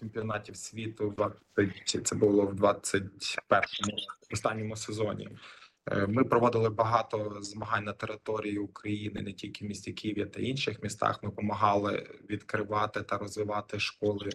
чемпіонатів 0.00 0.56
світу. 0.56 1.08
в 1.08 1.14
20, 1.14 2.06
це 2.06 2.16
було 2.16 2.46
в 2.46 2.54
21-му 2.54 3.96
останньому 4.32 4.76
сезоні. 4.76 5.28
Е, 5.90 6.06
Ми 6.06 6.24
проводили 6.24 6.70
багато 6.70 7.38
змагань 7.40 7.84
на 7.84 7.92
території 7.92 8.58
України, 8.58 9.22
не 9.22 9.32
тільки 9.32 9.64
в 9.64 9.68
місті 9.68 9.92
Києві 9.92 10.26
та 10.26 10.40
інших 10.40 10.82
містах. 10.82 11.22
Ми 11.22 11.28
допомагали 11.28 12.06
відкривати 12.30 13.02
та 13.02 13.18
розвивати 13.18 13.78
школи 13.78 14.30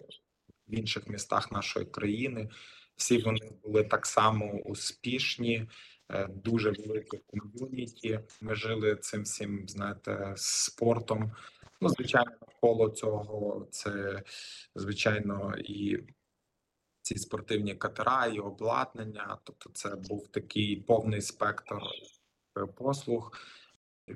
в 0.68 0.74
інших 0.74 1.08
містах 1.08 1.52
нашої 1.52 1.86
країни. 1.86 2.48
Всі 2.96 3.18
вони 3.18 3.52
були 3.62 3.84
так 3.84 4.06
само 4.06 4.52
успішні, 4.52 5.68
е, 6.10 6.28
дуже 6.44 6.70
велике 6.70 7.18
ком'юніті. 7.26 8.20
Ми 8.40 8.54
жили 8.54 8.96
цим 8.96 9.22
всім, 9.22 9.68
знаєте, 9.68 10.34
спортом. 10.36 11.32
Ну, 11.80 11.88
звичайно, 11.88 12.32
навколо 12.40 12.88
цього 12.88 13.66
це 13.70 14.22
звичайно 14.74 15.54
і 15.58 15.98
ці 17.02 17.18
спортивні 17.18 17.74
катера, 17.74 18.26
і 18.26 18.38
обладнання. 18.38 19.38
Тобто, 19.44 19.70
це 19.72 19.96
був 19.96 20.28
такий 20.28 20.76
повний 20.76 21.20
спектр 21.20 21.74
е, 22.58 22.66
послуг. 22.66 23.32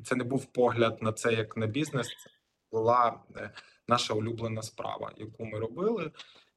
Це 0.05 0.17
не 0.17 0.25
був 0.25 0.47
погляд 0.47 1.03
на 1.03 1.13
це 1.13 1.33
як 1.33 1.57
на 1.57 1.67
бізнес. 1.67 2.07
Це 2.09 2.31
була 2.73 3.21
е, 3.37 3.51
наша 3.89 4.15
улюблена 4.15 4.63
справа, 4.63 5.13
яку 5.17 5.45
ми 5.45 5.59
робили. 5.59 6.11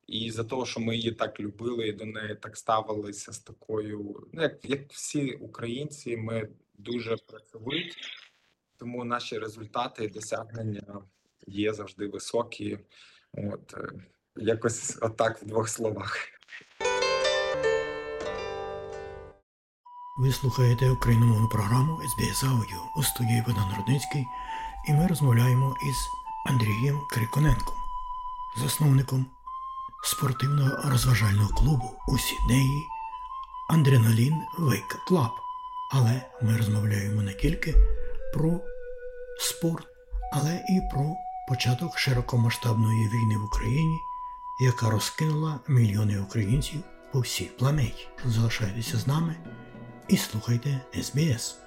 І 0.08 0.32
за 0.32 0.44
того, 0.44 0.66
що 0.66 0.80
ми 0.80 0.96
її 0.96 1.12
так 1.12 1.40
любили 1.40 1.88
і 1.88 1.94
до 1.94 2.06
неї 2.06 2.36
так 2.36 2.58
ставилися 2.58 3.32
з 3.32 3.40
такою, 3.40 4.28
ну 4.34 4.42
як, 4.42 4.66
як 4.66 4.92
всі 4.92 5.32
українці, 5.32 6.18
ми 6.18 6.50
дуже 6.74 7.18
працьовиті, 7.18 7.98
тому 8.84 9.04
наші 9.04 9.40
результати 9.40 10.06
і 10.06 10.08
досягнення 10.08 11.02
є 11.48 11.74
завжди 11.74 12.08
високі. 12.08 12.80
От 13.34 13.74
е, 13.78 13.88
якось 14.36 14.98
отак 15.02 15.42
в 15.42 15.46
двох 15.46 15.70
словах. 15.70 16.18
Ви 20.20 20.32
слухаєте 20.32 20.90
україномовну 20.90 21.50
програму 21.50 21.94
SBS 21.94 22.46
Audio 22.50 22.80
у 22.98 23.04
студії 23.04 23.44
Богдан 23.48 23.74
Рудницький, 23.78 24.26
і 24.90 24.94
ми 24.94 25.08
розмовляємо 25.08 25.76
із 25.90 25.96
Андрієм 26.54 27.00
Криконенком, 27.12 27.76
засновником 28.58 29.26
спортивного 30.04 30.90
розважального 30.92 31.50
клубу 31.50 31.92
у 32.08 32.18
Сіднеї 32.18 32.84
Адреналін 33.70 34.36
Wake 34.60 34.96
Club. 35.10 35.32
Але 35.92 36.22
ми 36.42 36.58
розмовляємо 36.58 37.22
не 37.22 37.34
тільки 37.34 37.76
про 38.34 38.60
спорт, 39.40 39.88
але 40.34 40.56
і 40.70 40.82
про 40.92 41.16
початок 41.48 42.00
широкомасштабної 42.00 43.10
війни 43.10 43.38
в 43.38 43.46
Україні, 43.46 43.98
яка 44.60 44.90
розкинула 44.90 45.60
мільйони 45.68 46.20
українців 46.20 46.84
по 47.12 47.20
всій 47.20 47.46
планеті. 47.46 48.08
Залишайтеся 48.26 48.98
з 48.98 49.08
нами 49.08 49.36
і 50.08 50.18
слухайте 50.18 50.82
СБС. 51.04 51.58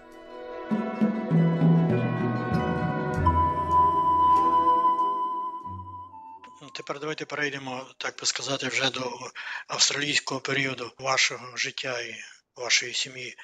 Ну, 6.62 6.70
Тепер 6.74 7.00
давайте 7.00 7.24
перейдемо, 7.24 7.86
так 7.98 8.18
би 8.20 8.26
сказати, 8.26 8.68
вже 8.68 8.90
до 8.90 9.30
австралійського 9.68 10.40
періоду 10.40 10.92
вашого 10.98 11.56
життя 11.56 12.00
і 12.00 12.14
вашої 12.56 12.94
сім'ї. 12.94 13.36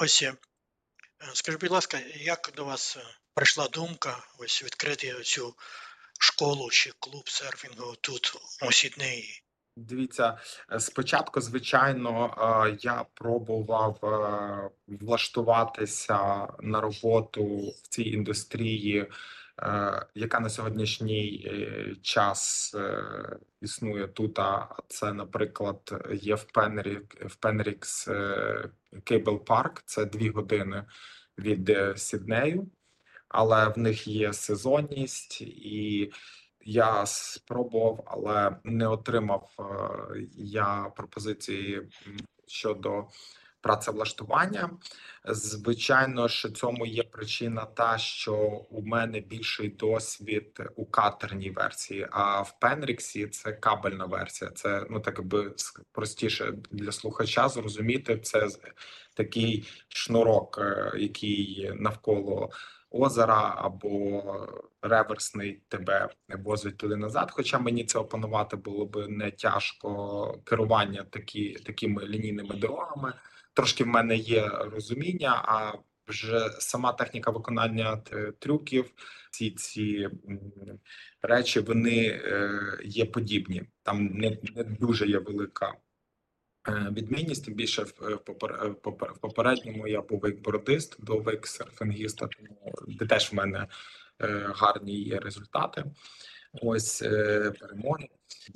Ось 0.00 0.22
е, 0.22 0.34
скажіть, 1.34 1.60
будь 1.60 1.70
ласка, 1.70 2.00
як 2.14 2.52
до 2.56 2.64
вас 2.64 2.96
е, 2.96 3.00
прийшла 3.34 3.68
думка 3.68 4.18
ось 4.38 4.64
відкрити 4.64 5.14
цю 5.22 5.54
школу 6.18 6.70
чи 6.70 6.92
клуб 6.98 7.28
серфінгу 7.28 7.94
тут 8.00 8.32
у 8.62 8.72
Сіднеї? 8.72 9.44
Дивіться, 9.76 10.38
е, 10.72 10.80
спочатку, 10.80 11.40
звичайно, 11.40 12.34
е, 12.66 12.76
я 12.80 13.04
пробував 13.14 13.98
е, 14.04 14.70
влаштуватися 14.88 16.48
на 16.60 16.80
роботу 16.80 17.44
в 17.84 17.88
цій 17.88 18.02
індустрії, 18.02 19.06
яка 20.14 20.40
на 20.40 20.50
сьогоднішній 20.50 21.50
час 22.02 22.74
існує 23.60 24.08
тут. 24.08 24.38
А 24.38 24.68
це, 24.88 25.12
наприклад, 25.12 26.06
є 26.12 26.34
в 26.34 26.44
Пенрік, 26.44 27.26
в 27.26 27.36
Пенрікс 27.36 28.08
Кейбл 29.04 29.44
Парк. 29.44 29.82
Це 29.86 30.04
дві 30.04 30.30
години 30.30 30.84
від 31.38 31.76
Сіднею, 31.96 32.70
але 33.28 33.68
в 33.68 33.78
них 33.78 34.06
є 34.06 34.32
сезонність 34.32 35.40
і. 35.42 36.12
Я 36.66 37.06
спробував, 37.06 38.02
але 38.06 38.56
не 38.64 38.88
отримав 38.88 39.50
е, 39.58 39.64
я 40.36 40.92
пропозиції 40.96 41.82
щодо 42.46 43.04
працевлаштування. 43.64 44.70
Звичайно, 45.24 46.28
що 46.28 46.50
цьому 46.50 46.86
є 46.86 47.02
причина 47.02 47.64
та, 47.64 47.98
що 47.98 48.36
у 48.70 48.82
мене 48.82 49.20
більший 49.20 49.68
досвід 49.68 50.60
у 50.76 50.86
катерній 50.86 51.50
версії, 51.50 52.08
а 52.10 52.42
в 52.42 52.58
Пенріксі 52.60 53.26
це 53.26 53.52
кабельна 53.52 54.04
версія. 54.04 54.50
Це 54.50 54.86
ну 54.90 55.00
так 55.00 55.22
би 55.24 55.54
простіше 55.92 56.54
для 56.70 56.92
слухача 56.92 57.48
зрозуміти. 57.48 58.18
Це 58.18 58.48
такий 59.14 59.68
шнурок, 59.88 60.58
е, 60.58 60.92
який 60.98 61.70
навколо 61.74 62.50
озера 62.94 63.54
або 63.56 64.22
реверсний 64.82 65.62
тебе 65.68 66.08
возить 66.28 66.76
туди 66.76 66.96
назад. 66.96 67.30
Хоча 67.30 67.58
мені 67.58 67.84
це 67.84 67.98
опанувати 67.98 68.56
було 68.56 68.86
б 68.86 69.06
не 69.08 69.30
тяжко 69.30 70.40
керування 70.44 71.04
такі, 71.10 71.52
такими 71.52 72.06
лінійними 72.06 72.54
дорогами. 72.54 73.12
Трошки 73.54 73.84
в 73.84 73.86
мене 73.86 74.16
є 74.16 74.48
розуміння, 74.48 75.42
а 75.44 75.72
вже 76.08 76.50
сама 76.58 76.92
техніка 76.92 77.30
виконання 77.30 77.96
трюків, 78.38 78.90
ці 79.30 79.50
ці 79.50 80.08
речі 81.22 81.60
вони 81.60 82.06
е, 82.06 82.60
є 82.84 83.04
подібні. 83.04 83.62
Там 83.82 84.06
не, 84.06 84.38
не 84.56 84.64
дуже 84.64 85.06
є 85.06 85.18
велика 85.18 85.74
відмінність. 86.68 87.44
Тим 87.44 87.54
більше 87.54 87.82
в, 87.82 88.18
попер- 88.26 88.70
в 89.12 89.18
попередньому 89.18 89.88
я 89.88 90.00
був 90.02 90.20
вейкбордист 90.20 91.04
до 91.04 91.18
вейксерфінгіста, 91.18 92.26
тому 92.26 92.72
де 92.88 93.06
теж 93.06 93.32
в 93.32 93.34
мене 93.34 93.66
е, 94.22 94.50
гарні 94.54 94.92
є 95.02 95.18
результати. 95.18 95.84
Ось 96.62 97.02
е, 97.02 97.52
перемоги. 97.60 98.08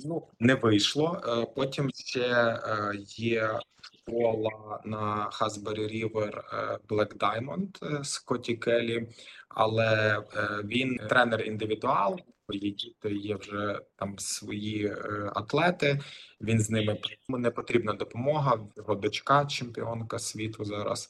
Ну 0.05 0.27
не 0.39 0.55
вийшло. 0.55 1.21
Е, 1.27 1.53
Потім 1.55 1.91
ще 1.95 2.27
е, 2.29 2.91
є 3.07 3.59
школа 3.81 4.81
на 4.85 5.29
Хасбері 5.31 5.87
Рівер 5.87 6.43
Black 6.89 7.17
Diamond 7.17 7.99
е, 7.99 8.03
Скотті 8.03 8.55
Келлі, 8.55 9.07
але 9.49 10.19
е, 10.19 10.49
він 10.63 10.97
тренер 11.09 11.41
індивідуал. 11.41 12.19
Є 12.53 12.71
діти, 12.71 13.13
є 13.13 13.35
вже 13.35 13.81
там 13.95 14.19
свої 14.19 14.85
е, 14.85 15.31
атлети. 15.35 15.99
Він 16.41 16.59
з 16.59 16.69
ними 16.69 16.97
не 17.29 17.51
потрібна 17.51 17.93
допомога. 17.93 18.67
Його 18.77 18.95
дочка, 18.95 19.45
чемпіонка 19.45 20.19
світу 20.19 20.65
зараз. 20.65 21.09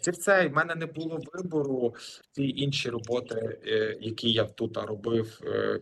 Це 0.00 0.10
все. 0.10 0.48
В 0.48 0.52
мене 0.52 0.74
не 0.74 0.86
було 0.86 1.20
вибору. 1.32 1.94
Ті 2.32 2.48
інші 2.48 2.90
роботи, 2.90 3.60
е, 3.66 3.98
які 4.00 4.32
я 4.32 4.44
тут 4.44 4.76
робив, 4.76 5.40
е, 5.44 5.80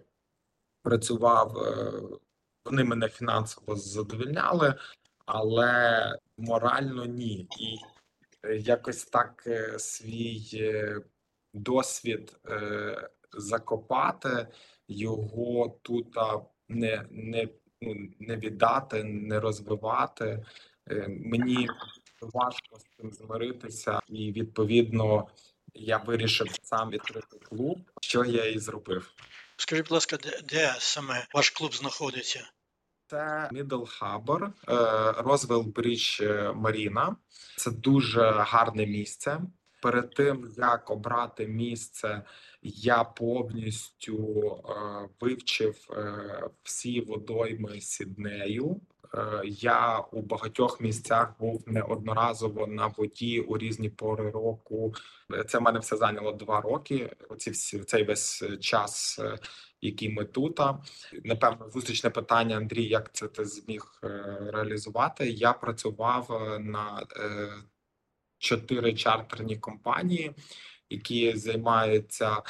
працював, 0.82 1.52
вони 2.64 2.84
мене 2.84 3.08
фінансово 3.08 3.76
задовільняли, 3.76 4.74
але 5.26 6.18
морально 6.38 7.04
ні. 7.04 7.48
І 7.60 7.78
якось 8.58 9.04
так 9.04 9.48
свій 9.78 10.42
досвід 11.54 12.36
закопати, 13.34 14.48
його 14.88 15.78
тут 15.82 16.16
не, 16.68 17.06
не, 17.10 17.48
ну, 17.80 17.94
не 18.20 18.36
віддати, 18.36 19.04
не 19.04 19.40
розвивати. 19.40 20.46
Е, 20.90 21.08
Мені 21.08 21.68
важко 22.20 22.78
з 22.78 22.84
цим 22.96 23.12
змиритися, 23.12 24.00
і 24.08 24.32
відповідно 24.32 25.28
я 25.74 25.98
вирішив 25.98 26.46
сам 26.62 26.90
відкрити 26.90 27.38
клуб, 27.38 27.78
що 28.00 28.24
я 28.24 28.44
і 28.44 28.58
зробив. 28.58 29.12
Скажіть, 29.56 29.84
будь 29.84 29.92
ласка, 29.92 30.16
де, 30.16 30.40
де 30.44 30.74
саме 30.78 31.26
ваш 31.34 31.50
клуб 31.50 31.74
знаходиться? 31.74 32.50
Це 33.06 33.48
Мідл 33.52 33.84
Хабор, 33.84 34.52
Розвел 35.16 35.62
Брідж 35.62 36.20
Маріна. 36.54 37.16
Це 37.56 37.70
дуже 37.70 38.30
гарне 38.30 38.86
місце. 38.86 39.40
Перед 39.82 40.14
тим 40.14 40.50
як 40.58 40.90
обрати 40.90 41.46
місце, 41.46 42.22
я 42.62 43.04
повністю 43.04 44.46
е, 44.68 44.72
вивчив 45.20 45.88
е, 45.90 46.50
всі 46.62 47.00
водойми 47.00 47.80
Сіднею. 47.80 48.80
Е, 49.14 49.42
Я 49.44 49.98
у 49.98 50.22
багатьох 50.22 50.80
місцях 50.80 51.34
був 51.40 51.64
неодноразово 51.66 52.66
на 52.66 52.86
воді 52.86 53.40
у 53.40 53.58
різні 53.58 53.88
пори 53.88 54.30
року. 54.30 54.94
Це 55.48 55.58
в 55.58 55.62
мене 55.62 55.78
все 55.78 55.96
зайняло 55.96 56.32
два 56.32 56.60
роки. 56.60 57.16
Оці 57.28 57.50
всі 57.50 57.78
цей 57.78 58.04
весь 58.04 58.44
час, 58.60 59.20
е, 59.22 59.38
який 59.80 60.08
ми 60.08 60.24
тут. 60.24 60.60
Напевно, 61.24 61.70
зустрічне 61.70 62.10
питання, 62.10 62.56
Андрій, 62.56 62.84
як 62.84 63.12
це 63.12 63.28
ти 63.28 63.44
зміг 63.44 64.00
е, 64.04 64.08
реалізувати? 64.52 65.30
Я 65.30 65.52
працював 65.52 66.32
е, 66.32 66.58
на 66.58 67.06
е, 67.16 67.48
чотири 68.42 68.94
чартерні 68.94 69.56
компанії, 69.56 70.32
які 70.90 71.36
займаються 71.36 72.42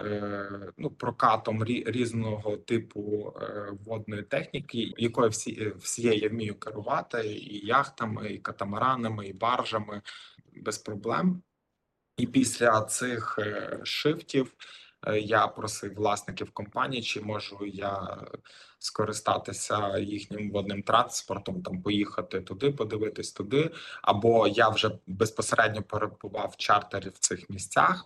е, 0.00 0.72
ну, 0.78 0.90
прокатом 0.90 1.64
різного 1.64 2.56
типу 2.56 3.32
е, 3.42 3.72
водної 3.84 4.22
техніки, 4.22 4.92
якою 4.96 5.30
всі 5.30 5.62
е, 5.62 5.72
всією 5.78 6.20
я 6.20 6.28
вмію 6.28 6.54
керувати, 6.54 7.26
і 7.26 7.66
яхтами, 7.66 8.32
і 8.32 8.38
катамаранами, 8.38 9.26
і 9.26 9.32
баржами 9.32 10.02
без 10.52 10.78
проблем. 10.78 11.42
І 12.16 12.26
після 12.26 12.82
цих 12.82 13.38
шифтів 13.84 14.54
я 15.22 15.46
просив 15.46 15.94
власників 15.94 16.50
компанії, 16.50 17.02
чи 17.02 17.20
можу 17.20 17.58
я 17.66 18.18
скористатися 18.78 19.98
їхнім 19.98 20.50
водним 20.50 20.82
транспортом, 20.82 21.62
там 21.62 21.82
поїхати 21.82 22.40
туди, 22.40 22.70
подивитись 22.70 23.32
туди, 23.32 23.70
або 24.02 24.46
я 24.46 24.68
вже 24.68 24.90
безпосередньо 25.06 25.82
перебував 25.82 26.50
в 26.52 26.56
чартері 26.56 27.08
в 27.08 27.18
цих 27.18 27.50
місцях. 27.50 28.04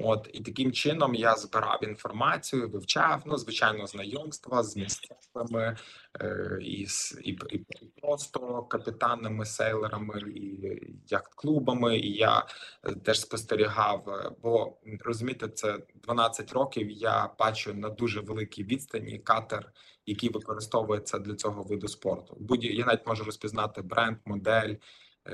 От 0.00 0.30
і 0.32 0.40
таким 0.40 0.72
чином 0.72 1.14
я 1.14 1.36
збирав 1.36 1.84
інформацію, 1.84 2.68
вивчав 2.68 3.22
ну, 3.26 3.36
звичайно, 3.36 3.86
знайомства 3.86 4.62
з 4.62 4.76
місцевими 4.76 5.76
е, 6.20 6.58
і, 6.60 6.86
і, 7.24 7.30
і, 7.30 7.66
просто 8.02 8.62
капітанами, 8.62 9.46
сейлерами 9.46 10.20
і 10.20 10.70
яхт-клубами. 11.08 11.98
І 11.98 12.12
я 12.12 12.46
е, 12.84 12.94
теж 12.94 13.20
спостерігав. 13.20 14.08
е, 14.08 14.30
Бо 14.42 14.78
розумієте, 15.00 15.48
це 15.48 15.78
12 15.94 16.52
років. 16.52 16.90
Я 16.90 17.30
бачу 17.38 17.74
на 17.74 17.88
дуже 17.88 18.20
великій 18.20 18.64
відстані 18.64 19.18
катер, 19.18 19.72
який 20.06 20.30
використовується 20.30 21.18
для 21.18 21.34
цього 21.34 21.62
виду 21.62 21.88
спорту. 21.88 22.36
Будь 22.40 22.64
я 22.64 22.86
навіть 22.86 23.06
можу 23.06 23.24
розпізнати 23.24 23.82
бренд, 23.82 24.16
модель, 24.24 24.74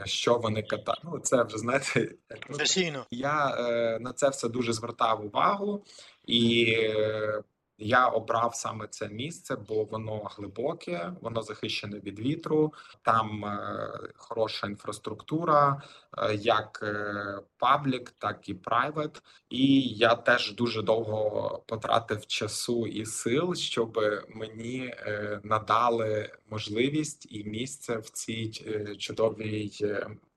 що 0.04 0.38
вони 0.38 0.62
катають. 0.62 1.00
Ну 1.04 1.18
це 1.18 1.42
вже 1.42 1.58
знаєте. 1.58 2.14
Професійно. 2.46 3.06
я 3.10 3.56
е, 3.58 3.98
на 4.00 4.12
це 4.12 4.28
все 4.28 4.48
дуже 4.48 4.72
звертав 4.72 5.24
увагу, 5.26 5.84
і 6.26 6.66
е, 6.78 7.42
я 7.84 8.06
обрав 8.06 8.54
саме 8.54 8.86
це 8.86 9.08
місце, 9.08 9.56
бо 9.68 9.84
воно 9.84 10.30
глибоке, 10.36 11.12
воно 11.20 11.42
захищене 11.42 11.98
від 11.98 12.20
вітру. 12.20 12.72
Там 13.02 13.44
е, 13.44 13.88
хороша 14.16 14.66
інфраструктура, 14.66 15.82
е, 16.18 16.34
як 16.34 16.80
е, 16.82 17.38
public, 17.58 18.10
так 18.10 18.48
і 18.48 18.54
private. 18.54 19.22
І 19.50 19.80
я 19.82 20.14
теж 20.14 20.54
дуже 20.54 20.82
довго 20.82 21.62
потратив 21.66 22.26
часу 22.26 22.86
і 22.86 23.06
сил, 23.06 23.54
щоб 23.54 24.00
мені 24.28 24.94
надали 25.42 26.30
можливість 26.50 27.26
і 27.30 27.44
місце 27.44 27.96
в 27.96 28.10
цій 28.10 28.50
чудовій 28.98 29.70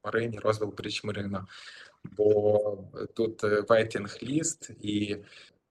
марині 0.04 0.40
Roseville 0.40 0.74
Bridge 0.78 1.04
бо 2.18 2.78
тут 3.14 3.44
waiting 3.70 4.18
list, 4.24 4.72
і 4.82 5.18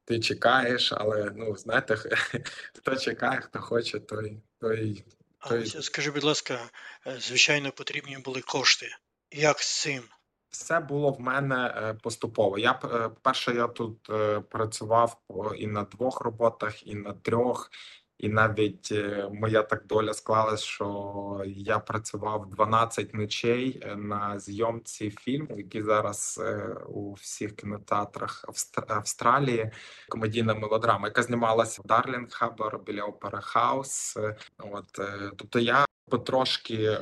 ти 0.06 0.20
чекаєш, 0.20 0.92
але 0.96 1.32
ну 1.36 1.56
знаєте, 1.56 1.96
хто 2.74 2.96
чекає, 2.96 3.40
хто 3.40 3.58
хоче, 3.58 4.00
той 4.00 4.42
той. 4.60 5.04
Той... 5.48 5.74
А, 5.78 5.82
скажи, 5.82 6.10
будь 6.10 6.24
ласка, 6.24 6.70
е, 7.06 7.16
звичайно, 7.20 7.72
потрібні 7.72 8.18
були 8.18 8.40
кошти. 8.40 8.86
Як 9.30 9.58
з 9.60 9.82
цим? 9.82 10.02
Все 10.50 10.80
було 10.80 11.10
в 11.10 11.20
мене 11.20 11.74
е, 11.76 11.94
поступово. 11.94 12.58
Я 12.58 12.80
е, 12.84 13.10
перше, 13.22 13.54
я 13.54 13.66
тут 13.66 14.10
працював 14.48 15.20
і 15.58 15.66
на 15.66 15.82
двох 15.82 16.20
роботах, 16.20 16.86
і 16.86 16.94
на 16.94 17.12
трьох. 17.12 17.70
І 18.18 18.28
навіть 18.28 18.88
е, 18.92 19.28
моя 19.32 19.62
так 19.62 19.86
доля 19.86 20.14
склалась, 20.14 20.62
що 20.62 21.42
я 21.46 21.78
працював 21.78 22.50
12 22.50 23.14
ночей 23.14 23.82
е, 23.82 23.96
на 23.96 24.38
зйомці 24.38 25.10
фільму, 25.10 25.56
який 25.56 25.82
зараз 25.82 26.40
е, 26.44 26.76
у 26.88 27.12
всіх 27.12 27.56
кінотеатрах 27.56 28.44
Австр- 28.48 28.92
Австралії. 28.96 29.70
Комедійна 30.08 30.54
мелодрама, 30.54 31.08
яка 31.08 31.22
знімалася 31.22 31.82
в 31.82 31.86
Дарлінг 31.86 32.30
Хабар 32.30 32.78
біля 32.78 33.02
Опера 33.02 33.40
Хаус. 33.40 34.16
От 34.58 35.00
тобто 35.36 35.58
я 35.58 35.86
потрошки 36.10 36.98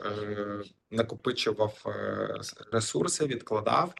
накопичував 0.95 1.83
е, 1.87 2.41
ресурси, 2.73 3.27
відкладав, 3.27 3.95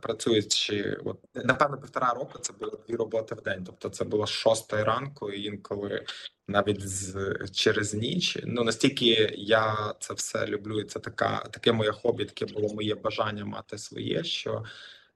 працюючи 0.00 0.98
от 1.04 1.18
напевно 1.34 1.78
півтора 1.78 2.14
року. 2.14 2.38
Це 2.38 2.52
було 2.52 2.78
дві 2.88 2.96
роботи 2.96 3.34
в 3.34 3.42
день. 3.42 3.64
Тобто, 3.66 3.88
це 3.88 4.04
було 4.04 4.26
шостої 4.26 4.82
ранку, 4.82 5.30
і 5.30 5.44
інколи 5.44 6.04
навіть 6.48 6.88
з 6.88 7.36
через 7.52 7.94
ніч. 7.94 8.38
Ну 8.44 8.64
настільки 8.64 9.34
я 9.36 9.94
це 10.00 10.14
все 10.14 10.46
люблю. 10.46 10.80
і 10.80 10.84
Це 10.84 10.98
така 11.00 11.38
таке 11.38 11.72
моє 11.72 11.92
хобі, 11.92 12.24
таке 12.24 12.54
було 12.54 12.74
моє 12.74 12.94
бажання 12.94 13.44
мати 13.44 13.78
своє, 13.78 14.24
що 14.24 14.64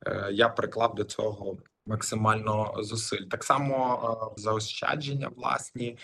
е, 0.06 0.28
я 0.32 0.48
приклав 0.48 0.94
до 0.94 1.04
цього 1.04 1.58
максимально 1.86 2.74
зусиль. 2.78 3.22
Так 3.30 3.44
само 3.44 4.34
е, 4.36 4.40
заощадження 4.40 5.28
власні, 5.36 5.98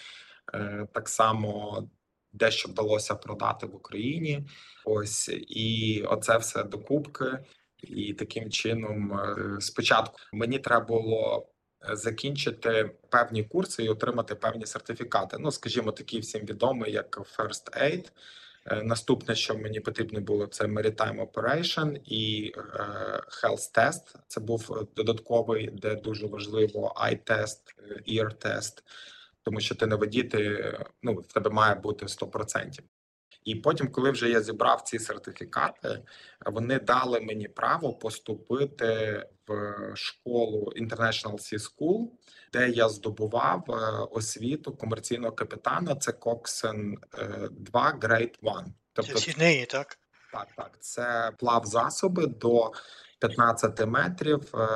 е, 0.54 0.86
так 0.92 1.08
само 1.08 1.82
дещо 2.32 2.68
вдалося 2.68 3.14
продати 3.14 3.66
в 3.66 3.76
Україні. 3.76 4.44
Ось 4.84 5.30
і 5.48 6.02
оце 6.08 6.38
все 6.38 6.64
докупки. 6.64 7.38
І 7.82 8.12
таким 8.12 8.50
чином, 8.50 9.12
е, 9.12 9.60
спочатку 9.60 10.18
мені 10.32 10.58
треба 10.58 10.86
було 10.86 11.48
е, 11.90 11.96
закінчити 11.96 12.90
певні 13.10 13.44
курси 13.44 13.84
і 13.84 13.88
отримати 13.88 14.34
певні 14.34 14.66
сертифікати. 14.66 15.36
Ну, 15.40 15.50
скажімо, 15.50 15.92
такі 15.92 16.18
всім 16.18 16.46
відомі, 16.46 16.90
як 16.90 17.36
First 17.38 17.82
Aid. 17.82 18.10
Е, 18.66 18.82
Наступне, 18.82 19.34
що 19.34 19.54
мені 19.58 19.80
потрібно 19.80 20.20
було, 20.20 20.46
це 20.46 20.64
Maritime 20.64 21.26
Operation 21.26 22.00
і 22.04 22.52
Health 23.42 23.74
Test. 23.74 24.14
Це 24.28 24.40
був 24.40 24.88
додатковий, 24.96 25.70
де 25.72 25.94
дуже 25.94 26.26
важливо 26.26 26.94
eye-тест, 26.96 27.60
е, 27.90 28.02
ear-тест, 28.08 28.82
тому 29.48 29.60
що 29.60 29.74
ти 29.74 29.86
на 29.86 29.96
воді, 29.96 30.22
ти, 30.22 30.72
ну, 31.02 31.14
в 31.14 31.32
тебе 31.32 31.50
має 31.50 31.74
бути 31.74 32.06
100%. 32.06 32.80
І 33.44 33.54
потім, 33.54 33.88
коли 33.92 34.10
вже 34.10 34.28
я 34.30 34.40
зібрав 34.40 34.82
ці 34.82 34.98
сертифікати, 34.98 36.02
вони 36.46 36.78
дали 36.78 37.20
мені 37.20 37.48
право 37.48 37.94
поступити 37.94 39.22
в 39.46 39.74
школу 39.94 40.72
International 40.76 41.32
Sea 41.32 41.58
School, 41.58 42.08
де 42.52 42.68
я 42.68 42.88
здобував 42.88 43.64
е, 43.68 43.72
освіту 44.10 44.76
комерційного 44.76 45.32
капітана. 45.32 45.94
Це 45.94 46.12
Coxen 46.12 46.94
2 47.50 47.98
Grade 48.00 48.34
1. 48.42 48.74
Тобто, 48.92 49.18
Сіднеї, 49.18 49.66
так? 49.66 49.98
так, 50.32 50.48
так, 50.56 50.76
це 50.80 51.32
плав 51.38 51.66
засоби 51.66 52.26
до 52.26 52.72
15 53.20 53.86
метрів 53.86 54.54
е, 54.54 54.68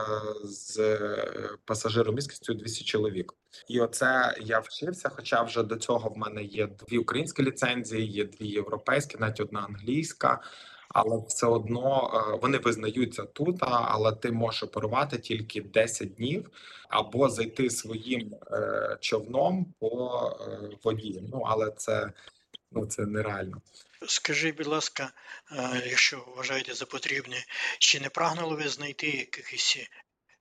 з 0.45 0.79
е, 0.79 1.59
пасажиром 1.65 2.15
міськістю 2.15 2.55
200 2.55 2.85
чоловік. 2.85 3.35
І 3.69 3.81
оце 3.81 4.35
я 4.41 4.59
вчився. 4.59 5.09
Хоча 5.09 5.43
вже 5.43 5.63
до 5.63 5.77
цього 5.77 6.09
в 6.09 6.19
мене 6.19 6.43
є 6.43 6.67
дві 6.67 6.99
українські 6.99 7.43
ліцензії, 7.43 8.07
є 8.07 8.25
дві 8.25 8.47
європейські, 8.49 9.17
навіть 9.19 9.41
одна 9.41 9.61
англійська. 9.61 10.41
Але 10.89 11.23
все 11.29 11.47
одно 11.47 12.11
е, 12.15 12.39
вони 12.43 12.59
визнаються 12.59 13.23
тут, 13.23 13.57
але 13.61 14.13
ти 14.13 14.33
можеш 14.33 14.63
оперувати 14.63 15.19
тільки 15.19 15.61
10 15.61 16.15
днів 16.15 16.51
або 16.89 17.29
зайти 17.29 17.71
своїм 17.71 18.35
е, 18.53 18.97
човном 19.01 19.75
по 19.81 20.21
е, 20.41 20.77
воді. 20.83 21.23
Ну 21.33 21.43
але 21.47 21.71
це 21.71 22.13
ну 22.73 22.87
це 22.87 23.07
нереально. 23.07 23.63
Скажіть, 24.07 24.57
будь 24.57 24.67
ласка, 24.67 25.13
якщо 25.87 26.25
вважаєте 26.37 26.75
за 26.75 26.87
потрібне, 26.87 27.45
чи 27.79 28.01
не 28.01 28.09
прагнули 28.09 28.57
ви 28.57 28.69
знайти 28.69 29.07
якихось, 29.07 29.77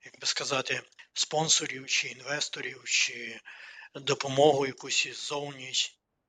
як 0.06 0.20
би 0.20 0.28
сказати, 0.28 0.82
спонсорів 1.14 1.86
чи 1.86 2.08
інвесторів, 2.08 2.84
чи 2.86 3.40
допомогу 3.96 4.66
якусь 4.66 5.08
ззовні? 5.14 5.74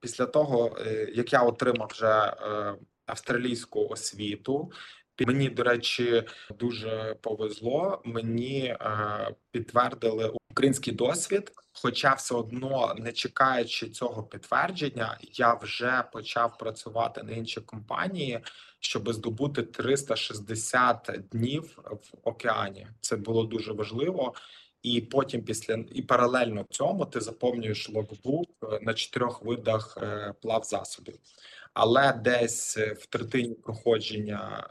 після 0.02 0.26
того, 0.26 0.76
е, 0.78 1.08
як 1.14 1.32
я 1.32 1.42
отримав 1.42 1.88
вже 1.92 2.06
е, 2.06 2.74
австралійську 3.06 3.86
освіту, 3.88 4.72
мені, 5.26 5.48
до 5.48 5.62
речі, 5.62 6.24
дуже 6.58 7.16
повезло. 7.20 8.02
Мені 8.04 8.64
е, 8.66 9.34
підтвердили 9.50 10.32
український 10.50 10.92
досвід. 10.92 11.52
Хоча 11.82 12.14
все 12.14 12.34
одно, 12.34 12.94
не 12.98 13.12
чекаючи 13.12 13.88
цього 13.88 14.22
підтвердження, 14.22 15.18
я 15.20 15.54
вже 15.54 16.04
почав 16.12 16.58
працювати 16.58 17.22
на 17.22 17.32
іншій 17.32 17.60
компанії, 17.60 18.40
щоб 18.80 19.12
здобути 19.12 19.62
360 19.62 21.10
днів 21.30 21.78
в 21.84 22.28
океані. 22.28 22.86
Це 23.00 23.16
було 23.16 23.44
дуже 23.44 23.72
важливо. 23.72 24.34
І 24.82 25.00
потім, 25.00 25.42
після 25.42 25.84
і 25.92 26.02
паралельно 26.02 26.66
цьому, 26.70 27.06
ти 27.06 27.20
заповнюєш 27.20 27.90
логбук 27.90 28.48
е, 28.62 28.78
на 28.82 28.94
чотирьох 28.94 29.42
видах 29.42 29.98
е, 30.02 30.34
плавзасобів. 30.42 31.18
Але 31.74 32.12
десь 32.12 32.78
е, 32.78 32.92
в 32.92 33.06
третині 33.06 33.54
проходження, 33.54 34.66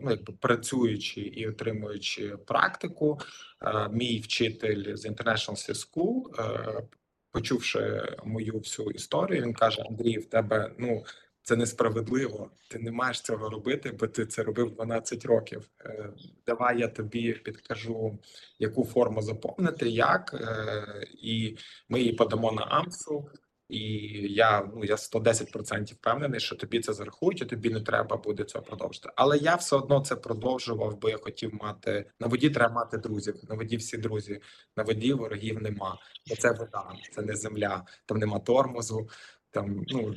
ну 0.00 0.10
якби 0.10 0.34
працюючи 0.40 1.20
і 1.20 1.48
отримуючи 1.48 2.36
практику, 2.46 3.20
мій 3.90 4.18
вчитель 4.18 4.96
з 4.96 5.06
International 5.06 5.70
Sea 5.70 5.74
School, 5.74 6.22
почувши 7.30 8.02
мою 8.24 8.58
всю 8.58 8.90
історію, 8.90 9.42
він 9.42 9.54
каже: 9.54 9.82
Андрій, 9.88 10.18
в 10.18 10.26
тебе 10.26 10.70
ну 10.78 11.04
це 11.46 11.56
несправедливо. 11.56 12.50
Ти 12.68 12.78
не 12.78 12.90
маєш 12.90 13.20
цього 13.20 13.48
робити, 13.48 13.92
бо 14.00 14.06
ти 14.06 14.26
це 14.26 14.42
робив 14.42 14.70
12 14.70 15.24
років. 15.24 15.70
Е, 15.84 16.10
Давай 16.46 16.80
я 16.80 16.88
тобі 16.88 17.32
підкажу, 17.32 18.18
яку 18.58 18.84
форму 18.84 19.22
заповнити, 19.22 19.88
як, 19.88 20.34
е, 20.34 21.06
і 21.22 21.56
ми 21.88 22.00
її 22.00 22.12
подамо 22.12 22.52
на 22.52 22.62
АМСу. 22.62 23.30
І 23.68 23.82
я 24.34 24.70
ну 24.76 24.84
я 24.84 24.94
110% 24.96 25.94
впевнений, 25.94 26.40
що 26.40 26.56
тобі 26.56 26.80
це 26.80 26.92
зарахують, 26.92 27.42
і 27.42 27.44
тобі 27.44 27.70
не 27.70 27.80
треба 27.80 28.16
буде 28.16 28.44
цього 28.44 28.64
продовжити. 28.64 29.08
Але 29.16 29.38
я 29.38 29.54
все 29.54 29.76
одно 29.76 30.00
це 30.00 30.16
продовжував, 30.16 30.98
бо 31.00 31.08
я 31.08 31.16
хотів 31.16 31.54
мати 31.54 32.10
на 32.20 32.26
воді. 32.26 32.50
Треба 32.50 32.74
мати 32.74 32.98
друзів. 32.98 33.34
На 33.48 33.54
воді 33.54 33.76
всі 33.76 33.96
друзі. 33.96 34.40
На 34.76 34.82
воді 34.82 35.12
ворогів 35.12 35.62
нема. 35.62 35.98
Бо 36.28 36.36
це 36.36 36.52
вода, 36.52 36.84
це 37.12 37.22
не 37.22 37.36
земля. 37.36 37.86
Там 38.06 38.18
нема 38.18 38.38
тормозу. 38.38 39.08
Там 39.50 39.84
ну 39.88 40.14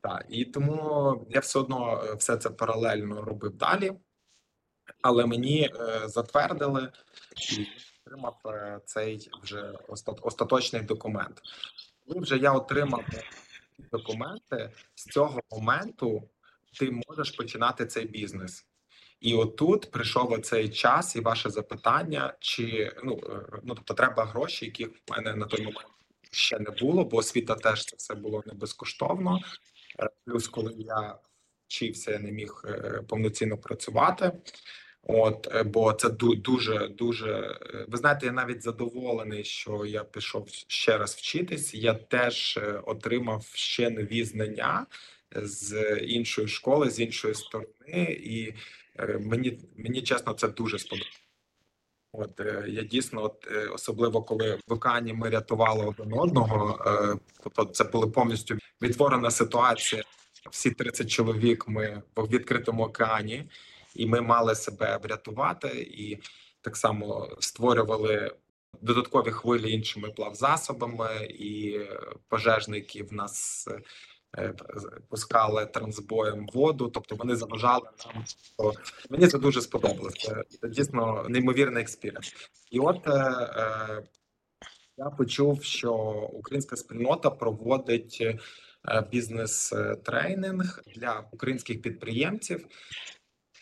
так. 0.00 0.26
І 0.28 0.44
тому 0.44 1.26
я 1.30 1.40
все 1.40 1.58
одно 1.58 2.04
е, 2.04 2.14
все 2.14 2.36
це 2.36 2.50
паралельно 2.50 3.22
робив 3.22 3.56
далі. 3.56 3.92
Але 5.02 5.26
мені 5.26 5.70
е, 5.80 6.08
затвердили 6.08 6.92
і 7.52 7.66
отримав 8.06 8.40
е, 8.46 8.80
цей 8.84 9.30
вже 9.42 9.72
оста- 9.88 10.22
остаточний 10.22 10.82
документ. 10.82 11.40
Коли 12.06 12.20
вже 12.20 12.36
я 12.36 12.52
отримав 12.52 13.04
документи, 13.92 14.72
з 14.94 15.04
цього 15.04 15.40
моменту 15.50 16.28
ти 16.78 17.02
можеш 17.08 17.30
починати 17.30 17.86
цей 17.86 18.06
бізнес. 18.06 18.66
І 19.20 19.34
отут 19.34 19.90
прийшов 19.90 20.32
оцей 20.32 20.68
час 20.68 21.16
і 21.16 21.20
ваше 21.20 21.50
запитання, 21.50 22.34
чи 22.40 22.92
ну, 23.04 23.20
ну 23.62 23.74
тобто 23.74 23.94
треба 23.94 24.24
гроші, 24.24 24.64
яких 24.64 24.88
в 24.88 25.10
мене 25.10 25.34
на 25.34 25.46
той 25.46 25.60
момент 25.60 25.97
ще 26.30 26.58
не 26.58 26.70
було, 26.70 27.04
бо 27.04 27.16
освіта 27.16 27.54
теж 27.54 27.84
це 27.84 27.96
все 27.96 28.14
було 28.14 28.42
не 28.46 28.54
безкоштовно. 28.54 29.40
Е, 30.00 30.08
Плюс, 30.24 30.48
коли 30.48 30.74
я 30.78 31.18
вчився, 31.68 32.10
я 32.10 32.18
не 32.18 32.32
міг 32.32 32.62
е, 32.64 33.02
повноцінно 33.08 33.58
працювати. 33.58 34.32
От, 35.02 35.48
е, 35.54 35.62
бо 35.62 35.92
це 35.92 36.08
ду- 36.08 36.40
дуже 36.42 36.88
дуже. 36.88 37.58
Ви 37.88 37.98
знаєте, 37.98 38.26
я 38.26 38.32
навіть 38.32 38.62
задоволений, 38.62 39.44
що 39.44 39.86
я 39.86 40.04
пішов 40.04 40.46
ще 40.66 40.98
раз 40.98 41.14
вчитись. 41.14 41.74
Я 41.74 41.94
теж 41.94 42.58
отримав 42.86 43.46
ще 43.54 43.90
нові 43.90 44.24
знання 44.24 44.86
з 45.36 45.96
іншої 46.02 46.48
школи, 46.48 46.90
з 46.90 47.00
іншої 47.00 47.34
сторони, 47.34 48.18
і 48.24 48.54
мені 49.20 49.58
мені 49.76 50.02
чесно 50.02 50.32
це 50.32 50.48
дуже 50.48 50.78
сподобалося. 50.78 51.27
От 52.12 52.40
е, 52.40 52.64
я 52.68 52.82
дійсно, 52.82 53.24
от 53.24 53.48
е, 53.52 53.66
особливо 53.66 54.22
коли 54.22 54.58
в 54.68 54.72
океані 54.72 55.12
ми 55.12 55.30
рятували 55.30 55.86
один 55.86 56.12
одного, 56.12 56.84
е, 56.86 57.18
тобто 57.42 57.64
це 57.64 57.84
була 57.84 58.06
повністю 58.06 58.58
відтворена 58.82 59.30
ситуація. 59.30 60.02
Всі 60.50 60.70
30 60.70 61.10
чоловік 61.10 61.68
ми 61.68 62.02
в 62.16 62.26
відкритому 62.28 62.82
океані, 62.82 63.50
і 63.94 64.06
ми 64.06 64.20
мали 64.20 64.54
себе 64.54 64.98
врятувати, 65.02 65.68
і 65.68 66.18
так 66.60 66.76
само 66.76 67.36
створювали 67.40 68.34
додаткові 68.82 69.30
хвилі 69.30 69.72
іншими 69.72 70.10
плавзасобами, 70.10 71.26
і 71.30 71.80
пожежники 72.28 73.02
в 73.02 73.12
нас 73.12 73.68
пускали 75.08 75.66
трансбоєм 75.66 76.46
воду, 76.54 76.88
тобто 76.88 77.16
вони 77.16 77.36
заважали 77.36 77.88
нам. 78.06 78.24
Мені 79.10 79.26
це 79.26 79.38
дуже 79.38 79.62
сподобалося. 79.62 80.18
Це, 80.18 80.58
це 80.60 80.68
дійсно 80.68 81.26
неймовірний 81.28 81.82
experience. 81.82 82.34
І 82.70 82.80
от 82.80 83.06
е, 83.06 83.10
е, 83.10 84.02
я 84.96 85.10
почув, 85.10 85.62
що 85.62 85.94
українська 86.32 86.76
спільнота 86.76 87.30
проводить 87.30 88.18
е, 88.20 88.38
бізнес-тренінг 89.10 90.82
для 90.96 91.24
українських 91.32 91.82
підприємців. 91.82 92.66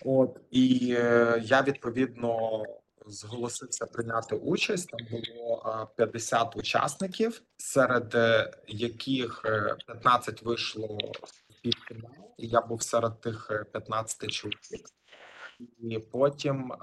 От 0.04 0.40
і 0.50 0.94
е, 0.98 1.42
я 1.44 1.62
відповідно 1.62 2.62
зголосився 3.06 3.86
прийняти 3.86 4.36
участь. 4.36 4.90
Там 4.90 5.00
було 5.10 5.62
е, 5.66 5.94
50 5.96 6.56
учасників, 6.56 7.42
серед 7.56 8.14
е, 8.14 8.50
яких 8.68 9.42
е, 9.44 9.76
15 9.86 10.42
вийшло 10.42 10.98
в 11.48 11.60
півфінал, 11.62 12.34
і 12.38 12.46
я 12.46 12.60
був 12.60 12.82
серед 12.82 13.20
тих 13.20 13.48
е, 13.50 13.64
15 13.64 14.30
чоловік. 14.30 14.86
І 15.78 15.98
потім 15.98 16.72
е, 16.72 16.76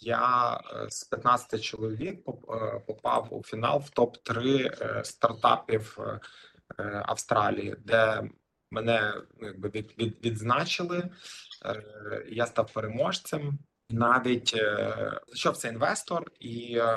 я 0.00 0.56
е, 0.74 0.90
з 0.90 1.04
15 1.04 1.62
чоловік 1.62 2.24
поп- 2.24 2.54
е, 2.76 2.80
попав 2.86 3.28
у 3.30 3.42
фінал 3.42 3.78
в 3.78 3.90
топ 3.90 4.16
3 4.16 4.70
стартапів 5.04 5.98
е, 6.00 6.20
е, 6.78 7.02
Австралії, 7.06 7.76
де 7.78 8.30
мене 8.70 9.14
ну, 9.40 9.46
якби 9.46 9.68
від, 9.68 9.98
від, 9.98 10.24
відзначили. 10.24 11.10
Е, 11.64 12.24
Я 12.28 12.46
став 12.46 12.72
переможцем. 12.72 13.58
Навіть 13.90 14.54
е, 14.54 15.20
знайшовся 15.26 15.68
інвестор, 15.68 16.32
і 16.40 16.76
е, 16.78 16.96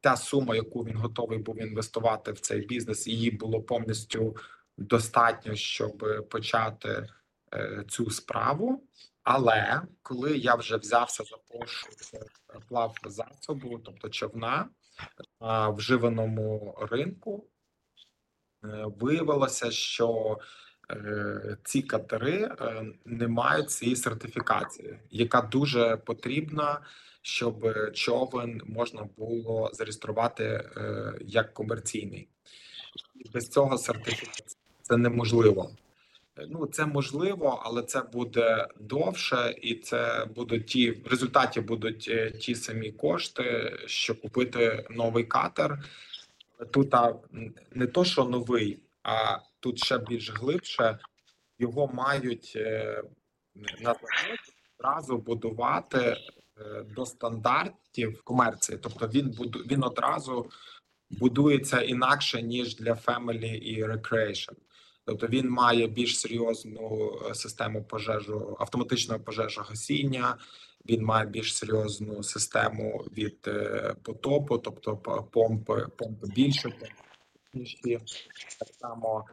та 0.00 0.16
сума, 0.16 0.56
яку 0.56 0.84
він 0.84 0.96
готовий 0.96 1.38
був 1.38 1.62
інвестувати 1.62 2.32
в 2.32 2.40
цей 2.40 2.66
бізнес, 2.66 3.06
її 3.06 3.30
було 3.30 3.62
повністю 3.62 4.36
достатньо, 4.78 5.54
щоб 5.54 6.26
почати 6.30 7.08
е, 7.54 7.84
цю 7.88 8.10
справу. 8.10 8.84
Але 9.22 9.82
коли 10.02 10.38
я 10.38 10.54
вже 10.54 10.76
взявся 10.76 11.24
за 11.24 11.36
пошук 11.36 11.90
плав 12.68 12.94
засобу, 13.04 13.78
тобто 13.78 14.08
човна 14.08 14.68
на 15.40 15.68
вживаному 15.68 16.78
ринку, 16.90 17.46
виявилося, 19.00 19.70
що 19.70 20.38
ці 21.64 21.82
катери 21.82 22.50
е, 22.60 22.86
не 23.04 23.28
мають 23.28 23.70
цієї 23.70 23.96
сертифікації, 23.96 24.98
яка 25.10 25.40
дуже 25.40 25.96
потрібна, 25.96 26.80
щоб 27.22 27.74
човен 27.92 28.62
можна 28.66 29.08
було 29.16 29.70
зареєструвати 29.72 30.44
е, 30.44 31.14
як 31.20 31.54
комерційний. 31.54 32.28
Без 33.34 33.48
цього 33.48 33.78
сертифікації 33.78 34.58
це 34.82 34.96
неможливо. 34.96 35.70
Е, 36.38 36.46
Ну, 36.50 36.66
це 36.66 36.86
можливо, 36.86 37.62
але 37.64 37.82
це 37.82 38.00
буде 38.00 38.68
довше, 38.80 39.54
і 39.62 39.74
це 39.74 40.26
будуть 40.34 40.66
ті 40.66 40.90
в 40.90 41.06
результаті 41.06 41.60
будуть 41.60 42.06
е, 42.08 42.30
ті 42.30 42.54
самі 42.54 42.92
кошти, 42.92 43.76
що 43.86 44.14
купити 44.14 44.86
новий 44.90 45.24
катер. 45.24 45.84
Тут 46.70 46.94
а, 46.94 47.14
не 47.74 47.86
то, 47.86 48.04
що 48.04 48.24
новий, 48.24 48.78
а 49.02 49.38
тут 49.64 49.84
ще 49.84 49.98
більш 49.98 50.30
глибше. 50.30 50.98
Його 51.58 51.86
мають 51.86 52.52
е, 52.56 53.02
на 53.80 53.94
одразу 54.78 55.18
будувати 55.18 55.98
е, 55.98 56.16
до 56.96 57.06
стандартів 57.06 58.22
комерції. 58.22 58.78
Тобто 58.82 59.08
він 59.08 59.30
буду 59.30 59.58
він 59.58 59.84
одразу 59.84 60.50
будується 61.10 61.80
інакше 61.80 62.42
ніж 62.42 62.76
для 62.76 62.92
family 62.92 63.54
і 63.54 63.84
recreation. 63.84 64.54
Тобто 65.04 65.26
він 65.26 65.48
має 65.48 65.86
більш 65.86 66.20
серйозну 66.20 67.12
е, 67.30 67.34
систему 67.34 67.84
пожежу 67.84 68.56
автоматичного 68.60 69.20
пожежогасіння. 69.20 70.36
Він 70.88 71.04
має 71.04 71.26
більш 71.26 71.56
серйозну 71.56 72.22
систему 72.22 73.06
від 73.12 73.50
потопу, 74.02 74.58
тобто 74.58 74.96
помпи, 75.32 75.86
помпи 75.96 76.26
більше, 76.26 76.70
помпи 77.54 78.00
так 78.58 78.68
само 78.80 79.26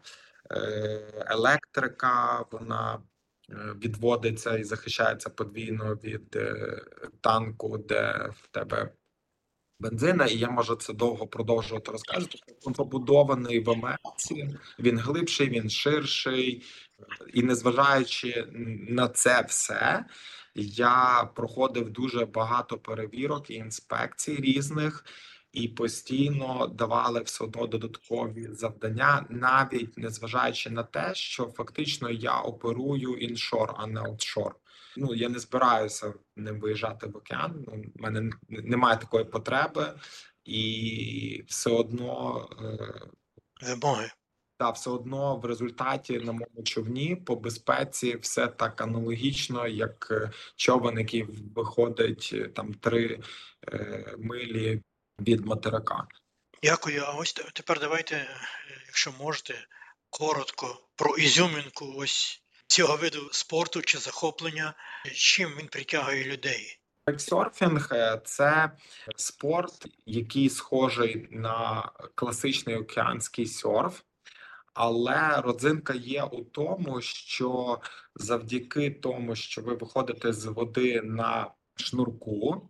е, 0.51 1.25
електрика, 1.27 2.45
вона 2.51 3.01
е, 3.49 3.55
відводиться 3.55 4.57
і 4.57 4.63
захищається 4.63 5.29
подвійно 5.29 5.95
від 5.95 6.35
е, 6.35 6.81
танку, 7.21 7.77
де 7.77 8.29
в 8.43 8.47
тебе 8.47 8.91
бензина, 9.79 10.25
і 10.25 10.37
я 10.37 10.49
можу 10.49 10.75
це 10.75 10.93
довго 10.93 11.27
продовжувати 11.27 11.91
розказувати. 11.91 12.37
Він 12.67 12.73
побудований 12.73 13.59
в 13.59 13.69
Америці, 13.69 14.57
він 14.79 14.99
глибший, 14.99 15.49
він 15.49 15.69
ширший, 15.69 16.63
і 17.33 17.43
незважаючи 17.43 18.47
на 18.89 19.07
це 19.07 19.41
все, 19.41 20.05
я 20.55 21.29
проходив 21.35 21.89
дуже 21.89 22.25
багато 22.25 22.77
перевірок 22.77 23.49
і 23.49 23.53
інспекцій 23.53 24.35
різних. 24.35 25.05
І 25.53 25.67
постійно 25.67 26.67
давали 26.67 27.21
все 27.21 27.43
одно 27.43 27.67
додаткові 27.67 28.47
завдання, 28.51 29.25
навіть 29.29 29.97
незважаючи 29.97 30.69
на 30.69 30.83
те, 30.83 31.15
що 31.15 31.45
фактично 31.45 32.09
я 32.09 32.39
оперую 32.39 33.17
іншор, 33.17 33.73
а 33.77 33.87
не 33.87 34.01
офшор. 34.01 34.55
Ну 34.97 35.15
я 35.15 35.29
не 35.29 35.39
збираюся 35.39 36.13
ним 36.35 36.59
виїжджати 36.59 37.07
в 37.07 37.17
океан. 37.17 37.65
Ну, 37.67 37.83
в 37.95 38.01
мене 38.01 38.31
немає 38.49 38.97
такої 38.97 39.25
потреби, 39.25 39.93
і 40.45 41.43
все 41.47 41.69
одно 41.69 42.47
е, 42.61 43.01
Вимоги. 43.61 44.11
та 44.57 44.69
все 44.69 44.89
одно 44.89 45.37
в 45.37 45.45
результаті 45.45 46.19
на 46.19 46.31
моєму 46.31 46.63
човні 46.63 47.15
по 47.15 47.35
безпеці 47.35 48.17
все 48.17 48.47
так 48.47 48.81
аналогічно, 48.81 49.67
як 49.67 50.07
е, 50.11 50.31
човен, 50.55 50.99
який 50.99 51.23
виходить 51.55 52.29
е, 52.33 52.47
там 52.47 52.73
три 52.73 53.19
е, 53.67 54.15
милі 54.19 54.81
від 55.27 55.45
материка. 55.45 56.07
Дякую. 56.63 57.03
А 57.07 57.11
ось 57.11 57.33
тепер 57.33 57.79
давайте, 57.79 58.15
е, 58.15 58.27
якщо 58.85 59.11
можете, 59.19 59.67
коротко 60.09 60.87
про 60.95 61.17
ізюмінку 61.17 61.93
ось 61.97 62.41
цього 62.67 62.95
виду 62.95 63.29
спорту 63.31 63.81
чи 63.81 63.97
захоплення, 63.97 64.73
чим 65.13 65.49
він 65.59 65.67
притягує 65.67 66.23
людей. 66.23 66.77
Кайтсерфінг– 67.05 67.89
це 68.25 68.71
спорт, 69.15 69.87
який 70.05 70.49
схожий 70.49 71.27
на 71.31 71.91
класичний 72.15 72.75
океанський 72.75 73.45
серф, 73.45 74.01
але 74.73 75.41
родзинка 75.41 75.93
є 75.93 76.23
у 76.23 76.43
тому, 76.43 77.01
що 77.01 77.79
завдяки 78.15 78.91
тому, 78.91 79.35
що 79.35 79.61
ви 79.61 79.75
виходите 79.75 80.33
з 80.33 80.45
води 80.45 81.01
на 81.01 81.51
шнурку, 81.75 82.69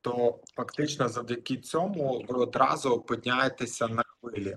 то 0.00 0.40
фактично 0.56 1.08
завдяки 1.08 1.56
цьому 1.56 2.24
ви 2.28 2.38
одразу 2.38 2.90
опиняєтеся 2.90 3.88
на 3.88 4.02
хвилі. 4.02 4.56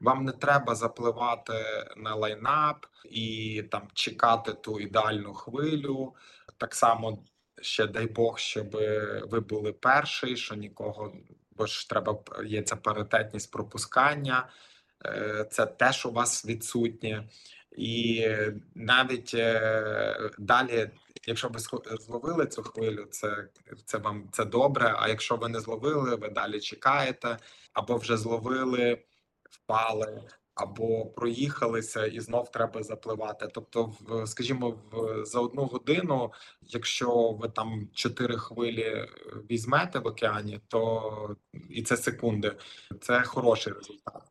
Вам 0.00 0.24
не 0.24 0.32
треба 0.32 0.74
запливати 0.74 1.52
на 1.96 2.14
лайнап 2.14 2.86
і 3.04 3.62
там 3.70 3.88
чекати 3.94 4.52
ту 4.52 4.80
ідеальну 4.80 5.34
хвилю. 5.34 6.14
Так 6.56 6.74
само 6.74 7.24
ще 7.62 7.86
дай 7.86 8.06
Бог, 8.06 8.38
щоб 8.38 8.70
ви 9.30 9.40
були 9.40 9.72
перший, 9.72 10.36
що 10.36 10.54
нікого, 10.54 11.12
бо 11.50 11.66
ж 11.66 11.88
треба 11.88 12.18
є 12.44 12.62
ця 12.62 12.76
паритетність 12.76 13.50
пропускання, 13.50 14.48
е, 15.06 15.46
це 15.50 15.66
теж 15.66 16.06
у 16.06 16.10
вас 16.10 16.46
відсутнє. 16.46 17.28
І 17.76 18.26
навіть 18.74 19.34
е, 19.34 20.30
далі, 20.38 20.90
якщо 21.26 21.48
ви 21.48 21.58
зловили 21.98 22.46
цю 22.46 22.62
хвилю, 22.62 23.06
це, 23.10 23.48
це 23.84 23.98
вам 23.98 24.28
це 24.32 24.44
добре. 24.44 24.94
А 24.98 25.08
якщо 25.08 25.36
ви 25.36 25.48
не 25.48 25.60
зловили, 25.60 26.16
ви 26.16 26.28
далі 26.28 26.60
чекаєте, 26.60 27.36
або 27.72 27.96
вже 27.96 28.16
зловили, 28.16 29.02
впали, 29.50 30.22
або 30.54 31.06
проїхалися, 31.06 32.06
і 32.06 32.20
знов 32.20 32.50
треба 32.50 32.82
запливати. 32.82 33.48
Тобто, 33.54 33.94
в 34.00 34.26
скажімо, 34.26 34.78
в 34.92 35.24
за 35.24 35.40
одну 35.40 35.64
годину, 35.64 36.32
якщо 36.62 37.30
ви 37.32 37.48
там 37.48 37.88
чотири 37.94 38.38
хвилі 38.38 39.08
візьмете 39.50 39.98
в 39.98 40.06
океані, 40.06 40.60
то 40.68 41.36
і 41.70 41.82
це 41.82 41.96
секунди, 41.96 42.56
це 43.00 43.22
хороший 43.22 43.72
результат. 43.72 44.22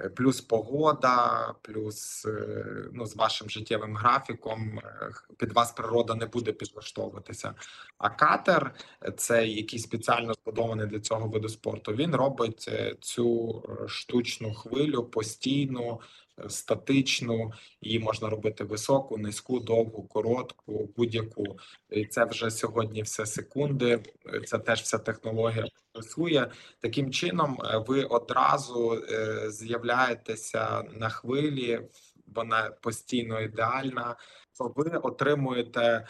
Е, 0.00 0.08
Плюс 0.08 0.40
погода, 0.40 1.54
плюс 1.62 2.26
е, 2.26 2.64
ну, 2.92 3.06
з 3.06 3.16
вашим 3.16 3.50
життєвим 3.50 3.96
графіком 3.96 4.78
е, 4.78 5.10
під 5.36 5.52
вас 5.52 5.72
природа 5.72 6.14
не 6.14 6.26
буде 6.26 6.52
підлаштовуватися. 6.52 7.54
А 7.98 8.10
катер, 8.10 8.74
цей 9.16 9.54
який 9.54 9.78
спеціально 9.78 10.34
збудований 10.34 10.86
для 10.86 11.00
цього 11.00 11.28
виду 11.28 11.48
спорту, 11.48 11.92
він 11.92 12.14
робить 12.14 12.70
цю 13.00 13.62
штучну 13.88 14.54
хвилю 14.54 15.04
постійну, 15.04 16.00
е, 16.00 16.27
статичну. 16.48 17.52
Її 17.80 17.98
можна 17.98 18.28
робити 18.28 18.64
високу, 18.64 19.18
низьку, 19.18 19.60
довгу, 19.60 20.02
коротку, 20.02 20.90
будь-яку. 20.96 21.44
І 21.90 22.04
це 22.06 22.24
вже 22.24 22.50
сьогодні 22.50 23.02
все 23.02 23.26
секунди. 23.26 24.02
е, 24.34 24.40
Це 24.40 24.58
теж 24.58 24.82
вся 24.82 24.98
технологія 24.98 25.66
працює. 25.92 26.50
Таким 26.80 27.12
чином, 27.12 27.58
е, 27.64 27.84
ви 27.88 28.04
одразу 28.04 29.04
е, 29.10 29.50
з'являєтеся 29.50 30.82
на 30.82 31.08
хвилі, 31.08 31.80
вона 32.26 32.70
постійно 32.70 33.40
ідеальна. 33.40 34.16
То 34.58 34.72
ви 34.76 34.90
отримуєте 34.90 36.06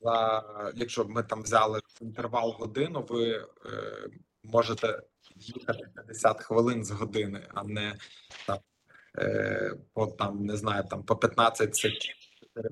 за 0.00 0.42
якщо 0.76 1.04
ми 1.04 1.22
там 1.22 1.42
взяли 1.42 1.80
інтервал 2.00 2.50
годину, 2.50 3.06
ви 3.08 3.30
е, 3.30 3.46
можете 4.44 5.02
їхати 5.36 5.88
50 5.94 6.42
хвилин 6.42 6.84
з 6.84 6.90
години, 6.90 7.46
а 7.54 7.64
не 7.64 7.96
там 8.46 8.56
е, 8.56 8.60
по 9.92 10.06
там 10.06 10.46
не 10.46 10.56
знаю, 10.56 10.84
там 10.90 11.02
по 11.02 11.16
15 11.16 11.76
секунд. 11.76 12.00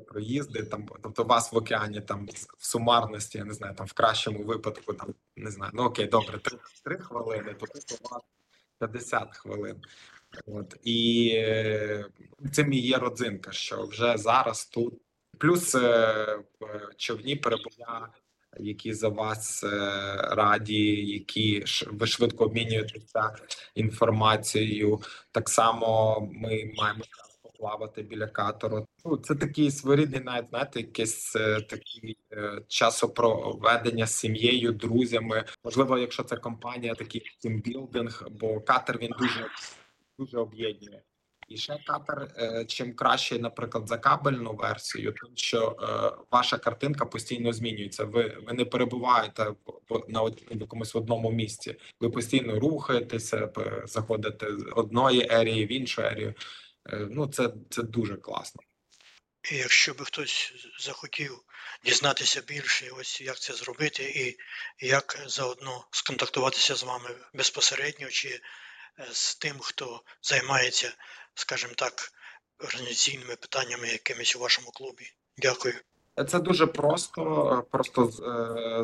Проїзди 0.07 0.63
там, 0.63 0.87
тобто 1.03 1.23
у 1.23 1.27
вас 1.27 1.53
в 1.53 1.57
океані 1.57 2.01
там 2.01 2.29
в 2.59 2.67
сумарності, 2.67 3.39
я 3.39 3.45
не 3.45 3.55
знаю, 3.55 3.75
там 3.75 3.87
в 3.87 3.93
кращому 3.93 4.45
випадку, 4.45 4.93
там 4.93 5.15
не 5.37 5.51
знаю, 5.51 5.73
ну 5.75 5.83
окей, 5.83 6.07
добре, 6.07 6.39
три, 6.39 6.59
три 6.85 6.99
хвилини, 6.99 7.55
то 7.55 7.67
тут 7.67 8.01
у 8.01 8.09
вас 8.09 8.23
50 8.79 9.37
хвилин. 9.37 9.83
От 10.47 10.77
і 10.83 11.31
е, 11.35 12.07
цим 12.53 12.73
і 12.73 12.79
є 12.79 12.99
родзинка, 12.99 13.53
що 13.53 13.87
вже 13.87 14.17
зараз 14.17 14.67
тут 14.67 14.95
плюс 15.39 15.75
е, 15.75 16.39
човні 16.97 17.37
перебуття, 17.37 18.09
які 18.57 18.93
за 18.93 19.09
вас 19.09 19.65
е, 19.65 19.69
раді, 20.17 21.07
які 21.07 21.65
ви 21.87 22.07
швидко 22.07 22.45
обмінюєтеся 22.45 23.37
інформацією. 23.75 25.01
Так 25.33 25.49
само 25.49 26.21
ми 26.33 26.73
маємо 26.77 27.01
час 27.01 27.39
поплавати 27.43 28.03
біля 28.03 28.27
катеру. 28.27 28.87
Ну 29.05 29.17
це 29.17 29.35
такий 29.35 29.71
своєрідний, 29.71 30.21
навіть 30.21 30.49
знаєте, 30.49 30.81
якийсь 30.81 31.37
е, 31.37 31.61
такий 31.61 32.19
е, 32.33 32.63
часопроведення 32.69 34.07
з 34.07 34.15
сім'єю, 34.15 34.73
друзями. 34.73 35.45
Можливо, 35.65 35.99
якщо 35.99 36.23
це 36.23 36.37
компанія, 36.37 36.95
такий 36.95 37.23
тімбілдинг, 37.39 38.27
бо 38.31 38.61
катер 38.61 38.99
він 38.99 39.11
дуже 39.19 39.47
дуже 40.19 40.39
об'єднує. 40.39 41.03
І 41.49 41.57
ще 41.57 41.79
катер, 41.87 42.29
е, 42.37 42.65
чим 42.65 42.95
краще, 42.95 43.39
наприклад, 43.39 43.89
за 43.89 43.99
кабельну 43.99 44.53
версію, 44.53 45.15
тому 45.23 45.33
що 45.37 45.77
е, 45.83 46.25
ваша 46.31 46.59
картинка 46.59 47.05
постійно 47.05 47.53
змінюється. 47.53 48.05
Ви, 48.05 48.39
ви 48.47 48.53
не 48.53 48.65
перебуваєте 48.65 49.53
на 50.09 50.31
якомусь 50.51 50.95
одному 50.95 51.31
місці. 51.31 51.77
Ви 52.01 52.11
постійно 52.11 52.61
рухаєтеся, 52.61 53.53
заходите 53.85 54.47
з 54.59 54.67
одної 54.77 55.29
ерії 55.31 55.67
в 55.67 55.73
іншу 55.73 56.03
ерію. 56.03 56.35
Е, 56.93 57.07
Ну, 57.11 57.27
це, 57.27 57.51
це 57.71 57.83
дуже 57.83 58.17
класно. 58.17 58.63
І 59.53 59.57
якщо 59.57 59.95
би 59.95 60.05
хтось 60.05 60.53
захотів 60.81 61.43
дізнатися 61.85 62.41
більше, 62.41 62.91
ось 62.91 63.21
як 63.21 63.39
це 63.39 63.55
зробити, 63.55 64.03
і 64.03 64.37
як 64.87 65.25
заодно 65.27 65.89
сконтактуватися 65.91 66.75
з 66.75 66.83
вами 66.83 67.11
безпосередньо 67.35 68.09
чи 68.09 68.29
е, 68.29 68.41
з 69.13 69.35
тим, 69.35 69.59
хто 69.59 70.03
займається, 70.23 70.95
скажімо 71.39 71.73
так, 71.77 71.93
організаційними 72.65 73.37
питаннями 73.37 73.89
якимись 73.89 74.37
у 74.37 74.39
вашому 74.39 74.71
клубі. 74.71 75.13
Дякую. 75.37 75.75
Це 76.29 76.41
дуже 76.41 76.67
просто. 76.67 77.65
Просто 77.71 78.07
е, 78.07 78.11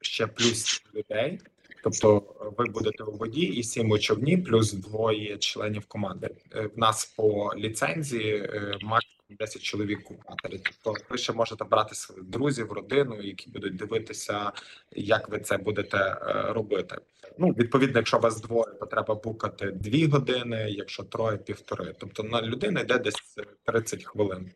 ще 0.00 0.26
плюс 0.26 0.82
людей, 0.94 1.40
тобто 1.82 2.34
ви 2.58 2.64
будете 2.64 3.02
у 3.02 3.16
воді 3.16 3.40
і 3.40 3.62
сім 3.62 3.90
у 3.90 3.98
човні, 3.98 4.36
плюс 4.36 4.72
двоє 4.72 5.38
членів 5.38 5.86
команди. 5.86 6.30
Е, 6.54 6.66
В 6.66 6.78
нас 6.78 7.04
по 7.04 7.54
ліцензії 7.56 8.36
е, 8.36 8.78
максимум 8.82 9.17
10 9.30 9.62
чоловік 9.62 10.10
у 10.10 10.16
катері. 10.16 10.60
Тобто 10.82 11.04
ви 11.10 11.18
ще 11.18 11.32
можете 11.32 11.64
брати 11.64 11.94
своїх 11.94 12.24
друзів, 12.24 12.72
родину, 12.72 13.22
які 13.22 13.50
будуть 13.50 13.76
дивитися, 13.76 14.52
як 14.92 15.28
ви 15.28 15.40
це 15.40 15.56
будете 15.56 15.98
е, 15.98 16.52
робити. 16.52 16.96
Ну, 17.38 17.48
відповідно, 17.48 17.98
якщо 17.98 18.18
вас 18.18 18.40
двоє, 18.40 18.74
то 18.80 18.86
треба 18.86 19.14
букати 19.14 19.70
дві 19.70 20.06
години, 20.06 20.66
якщо 20.70 21.02
троє 21.02 21.36
півтори. 21.36 21.94
Тобто 21.98 22.22
на 22.22 22.42
людину 22.42 22.80
йде 22.80 22.98
десь 22.98 23.36
30 23.64 24.04
хвилин. 24.04 24.52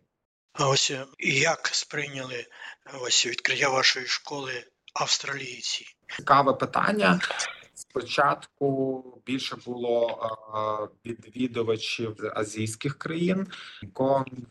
А 0.52 0.68
ось 0.68 0.90
е, 0.90 1.06
як 1.18 1.66
сприйняли 1.66 2.46
ось 3.00 3.26
відкриття 3.26 3.68
вашої 3.68 4.06
школи 4.06 4.52
австралійці? 4.94 5.86
Цікаве 6.16 6.52
питання. 6.52 7.20
Спочатку 7.74 9.02
більше 9.26 9.56
було 9.66 10.08
е, 11.04 11.10
відвідувачів 11.10 12.16
азійських 12.34 12.98
країн: 12.98 13.46
Гонконг, 13.82 14.46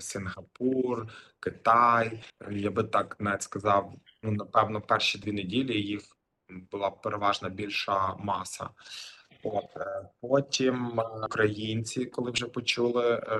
Сингапур, 0.00 1.06
Китай. 1.40 2.24
Я 2.50 2.70
би 2.70 2.84
так 2.84 3.16
навіть 3.20 3.42
сказав. 3.42 3.92
Ну 4.22 4.32
напевно, 4.32 4.80
перші 4.80 5.18
дві 5.18 5.32
неділі 5.32 5.82
їх 5.82 6.02
була 6.70 6.90
переважна 6.90 7.48
більша 7.48 8.14
маса. 8.14 8.68
От 9.42 9.76
е, 9.76 10.08
потім 10.20 11.00
е, 11.00 11.04
українці, 11.26 12.06
коли 12.06 12.30
вже 12.30 12.46
почули 12.46 13.14
е, 13.14 13.38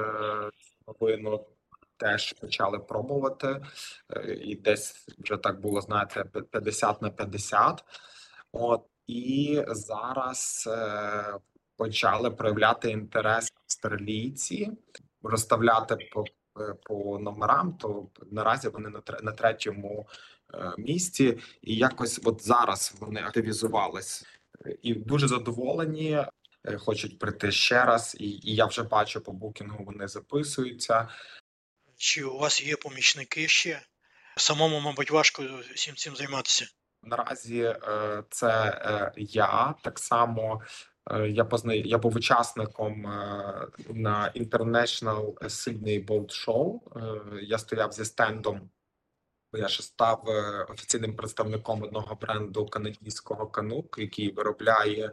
новину, 0.86 1.46
теж 1.96 2.32
почали 2.32 2.78
пробувати, 2.78 3.60
Е, 4.16 4.34
і 4.34 4.54
десь 4.54 5.06
вже 5.18 5.36
так 5.36 5.60
було, 5.60 5.80
знаєте, 5.80 6.24
50 6.50 7.02
на 7.02 7.10
50. 7.10 7.84
От 8.52 8.82
і 9.06 9.62
зараз 9.68 10.68
е, 10.72 11.38
почали 11.76 12.30
проявляти 12.30 12.90
інтерес 12.90 13.52
австралійці, 13.64 14.70
розставляти 15.22 15.96
по, 16.12 16.24
е, 16.60 16.74
по 16.82 17.18
номерам. 17.18 17.72
То 17.80 18.08
наразі 18.30 18.68
вони 18.68 18.88
на 18.88 19.02
на 19.22 19.32
третьому 19.32 20.08
е, 20.54 20.72
місці, 20.78 21.38
і 21.62 21.76
якось 21.76 22.20
от 22.24 22.44
зараз 22.46 22.94
вони 23.00 23.22
активізувались 23.22 24.24
і 24.82 24.94
дуже 24.94 25.28
задоволені. 25.28 26.10
е, 26.64 26.78
Хочуть 26.78 27.18
прийти 27.18 27.52
ще 27.52 27.84
раз, 27.84 28.16
і, 28.20 28.24
і 28.24 28.54
я 28.54 28.66
вже 28.66 28.82
бачу 28.82 29.20
по 29.20 29.32
букінгу. 29.32 29.84
Вони 29.84 30.08
записуються. 30.08 31.08
Чи 31.96 32.24
у 32.24 32.38
вас 32.38 32.62
є 32.62 32.76
помічники 32.76 33.48
ще? 33.48 33.82
Самому, 34.36 34.80
мабуть, 34.80 35.10
важко 35.10 35.42
всім 35.74 35.94
цим 35.96 36.16
займатися. 36.16 36.66
Наразі 37.02 37.76
це 38.30 39.12
я 39.16 39.74
так 39.82 39.98
само. 39.98 40.62
Е, 41.10 41.28
Я 41.28 41.44
позна... 41.44 41.74
я 41.74 41.98
був 41.98 42.16
учасником 42.16 43.06
е, 43.06 43.66
на 43.88 44.32
International 44.36 45.34
Sydney 45.42 46.06
Boat 46.06 46.46
Show. 46.46 46.80
Е, 46.96 47.40
Я 47.42 47.58
стояв 47.58 47.92
зі 47.92 48.04
стендом. 48.04 48.70
Я 49.54 49.68
ще 49.68 49.82
став 49.82 50.24
офіційним 50.68 51.16
представником 51.16 51.82
одного 51.82 52.14
бренду 52.14 52.66
канадського 52.66 53.46
канук, 53.46 53.96
який 53.98 54.32
виробляє 54.32 55.12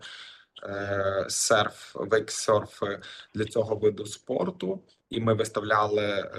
е, 0.63 1.25
серф, 1.29 1.95
вейксерфи 1.95 2.99
для 3.33 3.45
цього 3.45 3.75
виду 3.75 4.05
спорту. 4.05 4.83
І 5.09 5.19
ми 5.19 5.33
виставляли 5.33 6.31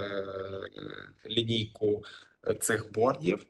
лінійку 1.25 2.03
цих 2.59 2.93
бордів. 2.93 3.45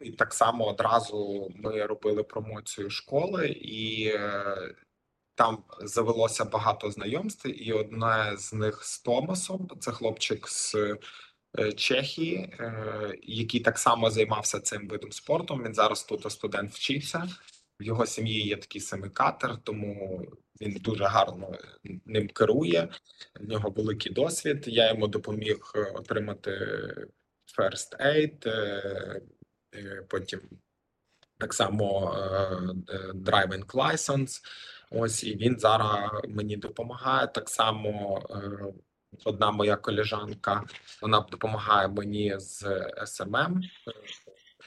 І 0.00 0.10
так 0.10 0.34
само 0.34 0.66
одразу 0.66 1.48
ми 1.56 1.86
робили 1.86 2.22
промоцію 2.22 2.90
школи, 2.90 3.48
і 3.48 4.12
там 5.36 5.64
завелося 5.80 6.44
багато 6.44 6.90
знайомств. 6.90 7.48
І 7.48 7.72
одне 7.72 8.36
з 8.36 8.52
них 8.52 8.84
з 8.84 8.98
Томасом. 8.98 9.68
Це 9.80 9.92
хлопчик 9.92 10.48
з 10.48 10.74
е, 11.58 11.72
Чехії, 11.72 12.36
е, 12.36 13.18
який 13.22 13.60
так 13.60 13.78
само 13.78 14.10
займався 14.10 14.60
цим 14.60 14.88
видом 14.88 15.12
спорту. 15.12 15.54
Він 15.54 15.74
зараз 15.74 16.04
тут 16.04 16.32
студент 16.32 16.72
вчився. 16.72 17.28
В 17.80 17.82
його 17.82 18.06
сім'ї 18.06 18.46
є 18.46 18.56
такий 18.56 18.80
семикатер, 18.80 19.56
тому 19.64 20.22
він 20.60 20.72
дуже 20.72 21.04
гарно 21.04 21.58
ним 22.06 22.28
керує. 22.28 22.88
В 23.40 23.48
нього 23.48 23.70
великий 23.70 24.12
досвід. 24.12 24.64
Я 24.66 24.88
йому 24.88 25.06
допоміг 25.06 25.72
е, 25.74 25.92
отримати 25.94 26.50
first 27.58 28.00
aid, 28.00 28.48
е, 28.48 29.20
е, 29.74 30.04
потім 30.08 30.40
так 31.38 31.54
само 31.54 32.14
е, 32.16 32.26
е, 32.88 33.12
driving 33.12 33.66
license. 33.66 34.40
Ось 34.90 35.24
і 35.24 35.36
він 35.36 35.58
зараз 35.58 36.10
мені 36.28 36.56
допомагає. 36.56 37.26
Так 37.26 37.48
само 37.48 38.22
е, 38.30 38.72
одна 39.24 39.50
моя 39.50 39.76
колежанка, 39.76 40.64
вона 41.02 41.20
допомагає 41.20 41.88
мені 41.88 42.34
з 42.38 42.62
SMM, 43.02 43.58
е, 43.58 43.92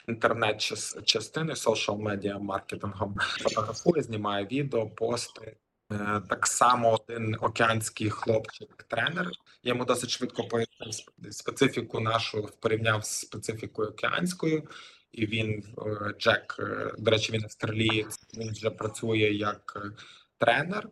інтернет-частини, 0.08 1.54
social 1.54 1.98
media 1.98 2.40
маркетингом. 2.40 3.16
Фотографує, 3.20 4.04
знімає 4.04 4.46
відео, 4.46 4.90
пости. 4.90 5.56
Е, 5.92 6.22
Так 6.30 6.48
само 6.48 6.94
один 6.94 7.36
океанський 7.42 8.10
хлопчик-тренер. 8.10 9.32
Я 9.64 9.70
йому 9.70 9.86
досить 9.86 10.10
швидко 10.10 10.44
пояснив 10.44 10.94
специфіку 11.32 12.00
нашу 12.00 12.50
порівняв 12.60 13.06
з 13.06 13.20
специфікою 13.20 13.90
океанською. 13.90 14.64
І 15.12 15.26
він 15.26 15.64
е, 15.78 16.14
Джек, 16.20 16.56
е, 16.60 16.92
до 16.98 17.12
речі, 17.12 17.32
він 17.32 17.44
австралієць. 17.44 18.20
Він 18.38 18.52
вже 18.52 18.70
працює 18.70 19.18
як 19.34 19.82
е, 19.86 19.92
тренер. 20.38 20.90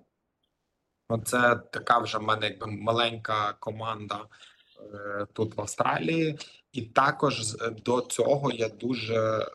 Оце 1.10 1.56
така 1.72 2.00
вже 2.00 2.18
в 2.18 2.22
мене 2.22 2.48
якби 2.48 2.68
маленька 2.68 3.54
команда 3.54 4.26
тут 5.34 5.58
в 5.58 5.62
Австралії, 5.62 6.38
і 6.72 6.82
також 6.82 7.56
до 7.86 8.02
цього 8.02 8.52
я 8.52 8.70
дуже 8.70 9.46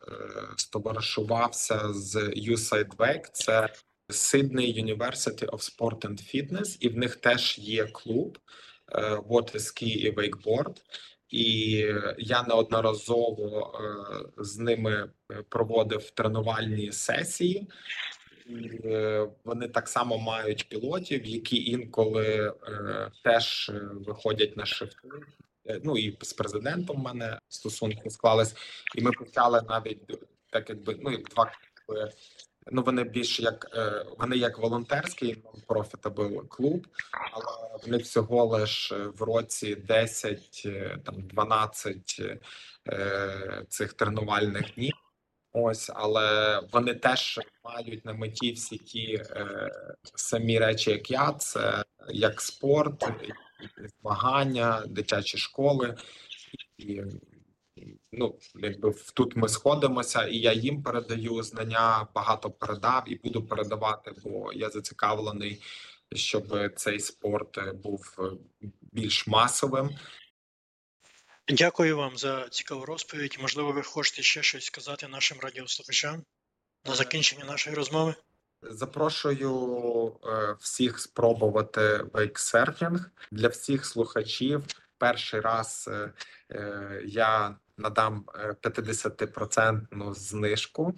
стоваришувався 0.57 1.93
з 1.93 2.17
USAID 2.17 2.97
Wake, 2.97 3.31
це 3.33 3.69
Sydney 4.09 4.85
University 4.85 5.47
of 5.47 5.77
Sport 5.77 6.01
and 6.07 6.35
Fitness, 6.35 6.77
і 6.81 6.89
в 6.89 6.97
них 6.97 7.17
теж 7.17 7.59
є 7.59 7.87
клуб 7.87 8.39
water 9.29 9.57
ski 9.57 9.85
і 9.85 10.15
wakeboard. 10.15 10.77
І 11.33 11.71
я 12.19 12.43
неодноразово 12.43 13.73
е, 13.75 14.45
з 14.45 14.59
ними 14.59 15.11
е, 15.31 15.43
проводив 15.49 16.11
тренувальні 16.11 16.93
сесії. 16.93 17.69
Е, 18.85 19.29
Вони 19.45 19.69
так 19.69 19.89
само 19.89 20.19
мають 20.19 20.69
пілотів, 20.69 21.27
які 21.27 21.71
інколи 21.71 22.55
теж 23.25 23.73
виходять 23.95 24.57
на 24.57 24.67
шифти. 24.67 25.09
Ну 25.85 25.99
і 25.99 26.19
з 26.21 26.33
президентом 26.33 26.97
в 26.97 27.05
мене 27.05 27.39
стосунки 27.49 28.11
склались, 28.11 28.55
і 28.95 29.03
ми 29.03 29.11
почали 29.11 29.63
навіть 29.69 30.01
так, 30.51 30.69
якби 30.69 30.97
ну 31.01 31.11
як 31.11 31.29
два. 31.29 31.53
Ну 32.71 32.83
вони 32.83 33.05
більш 33.05 33.41
як 33.41 33.71
е, 33.75 34.05
вони 34.19 34.37
як 34.37 34.59
волонтерський 34.59 35.37
non-profitable 35.45 36.49
клуб, 36.49 36.87
але 37.33 37.79
в 37.85 37.89
них 37.89 38.03
всього 38.03 38.45
лиш 38.45 38.93
в 38.93 39.23
році 39.23 39.75
10, 39.75 40.63
е, 40.67 40.99
там 41.05 41.15
12 41.23 42.23
е, 42.89 43.65
цих 43.69 43.93
тренувальних 43.93 44.75
днів. 44.75 44.95
Ось, 45.53 45.91
але 45.95 46.61
вони 46.73 46.95
теж 46.95 47.41
мають 47.65 48.05
на 48.05 48.13
меті 48.13 48.53
всі 48.53 48.79
ті 48.79 49.15
е, 49.15 49.71
самі 50.15 50.59
речі, 50.59 50.91
як 50.91 51.11
я, 51.11 51.33
це 51.33 51.85
як 52.09 52.41
спорт, 52.41 53.05
змагання, 54.01 54.83
дитячі 54.87 55.39
школи. 55.39 55.97
І 56.79 57.03
ну, 58.13 58.39
якби 58.55 58.95
тут 59.15 59.37
ми 59.37 59.49
сходимося, 59.49 60.27
і 60.27 60.37
я 60.37 60.53
їм 60.53 60.83
передаю 60.83 61.43
знання, 61.43 62.07
багато 62.15 62.51
передав 62.51 63.03
і 63.07 63.15
буду 63.15 63.47
передавати, 63.47 64.13
бо 64.25 64.53
я 64.53 64.71
зацікавлений, 64.71 65.63
щоб 66.15 66.73
цей 66.77 67.01
спорт 67.01 67.59
е, 67.59 67.73
був 67.73 68.17
е, 68.19 68.23
більш 68.81 69.27
масовим. 69.27 69.91
Дякую 71.49 71.97
вам 71.97 72.17
за 72.17 72.49
цікаву 72.49 72.85
розповідь. 72.85 73.39
Можливо, 73.41 73.73
ви 73.73 73.83
хочете 73.83 74.23
ще 74.23 74.43
щось 74.43 74.65
сказати 74.65 75.09
нашим 75.09 75.39
радіослухачам 75.41 76.23
на 76.87 76.95
закінчення 76.95 77.45
нашої 77.45 77.77
розмови? 77.77 78.15
Запрошую 78.63 80.19
е, 80.27 80.57
всіх 80.61 80.99
спробувати 80.99 82.05
вейксерфінг 82.13 83.11
для 83.31 83.49
всіх 83.49 83.87
слухачів. 83.87 84.65
Перший 84.99 85.41
раз 85.41 85.91
е, 86.51 87.03
я 87.05 87.57
надам 87.83 88.25
е, 88.35 88.57
50% 88.63 90.15
знижку. 90.15 90.95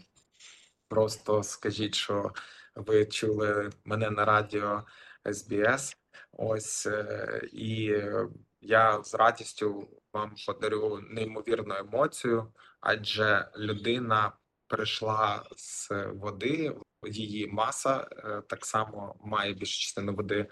Просто 0.88 1.42
скажіть, 1.42 1.94
що 1.94 2.32
ви 2.76 3.06
чули 3.06 3.70
мене 3.84 4.10
на 4.10 4.24
радіо 4.24 4.84
СБС. 5.32 5.96
Ось 6.32 6.86
е, 6.86 7.40
і 7.52 7.90
е, 7.90 8.28
я 8.60 9.02
з 9.02 9.14
радістю 9.14 9.88
вам 10.12 10.34
подарю 10.46 11.00
неймовірну 11.10 11.74
емоцію, 11.74 12.52
адже 12.80 13.48
людина 13.56 14.32
прийшла 14.66 15.44
з 15.56 15.90
води, 16.14 16.76
її 17.06 17.46
маса 17.46 18.08
е, 18.12 18.42
так 18.48 18.66
само 18.66 19.16
має 19.24 19.52
більшу 19.52 19.80
частину 19.80 20.14
води, 20.14 20.46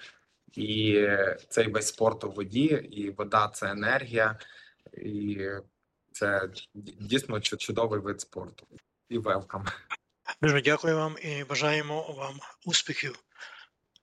і 0.53 0.95
е, 0.97 1.39
цей 1.49 1.69
весь 1.69 1.89
спорт 1.89 2.25
у 2.25 2.31
воді, 2.31 2.65
і 2.91 3.11
вода 3.11 3.49
це 3.49 3.71
енергія, 3.71 4.39
і 4.93 5.49
це 6.13 6.51
дійсно 7.01 7.41
чудовий 7.41 8.01
вид 8.01 8.21
спорту. 8.21 8.67
І 9.09 9.19
велкам. 9.19 9.65
Дуже 10.43 10.63
дякую 10.63 10.97
вам 10.97 11.17
і 11.23 11.45
бажаємо 11.45 12.15
вам 12.19 12.35
успіхів. 12.65 13.19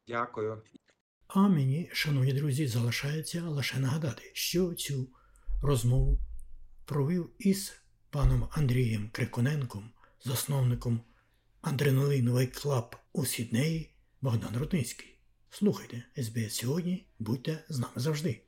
Дякую. 0.08 0.64
А 1.28 1.48
мені, 1.48 1.90
шановні 1.94 2.34
друзі, 2.34 2.68
залишається 2.68 3.42
лише 3.42 3.80
нагадати, 3.80 4.32
що 4.34 4.74
цю 4.74 5.08
розмову 5.62 6.20
провів 6.86 7.30
із 7.40 7.82
паном 8.10 8.50
Андрієм 8.52 9.10
Криконенком, 9.10 9.92
засновником 10.24 11.02
Адреналиновий 11.62 12.48
клаб 12.48 12.96
у 13.14 13.26
Сіднеї 13.26 13.90
Богдан 14.22 14.58
Рудницький. 14.58 15.16
Слухайте 15.50 16.04
СБС 16.18 16.56
сьогодні, 16.56 17.06
будьте 17.20 17.66
з 17.70 17.80
нами 17.80 17.94
завжди. 17.96 18.42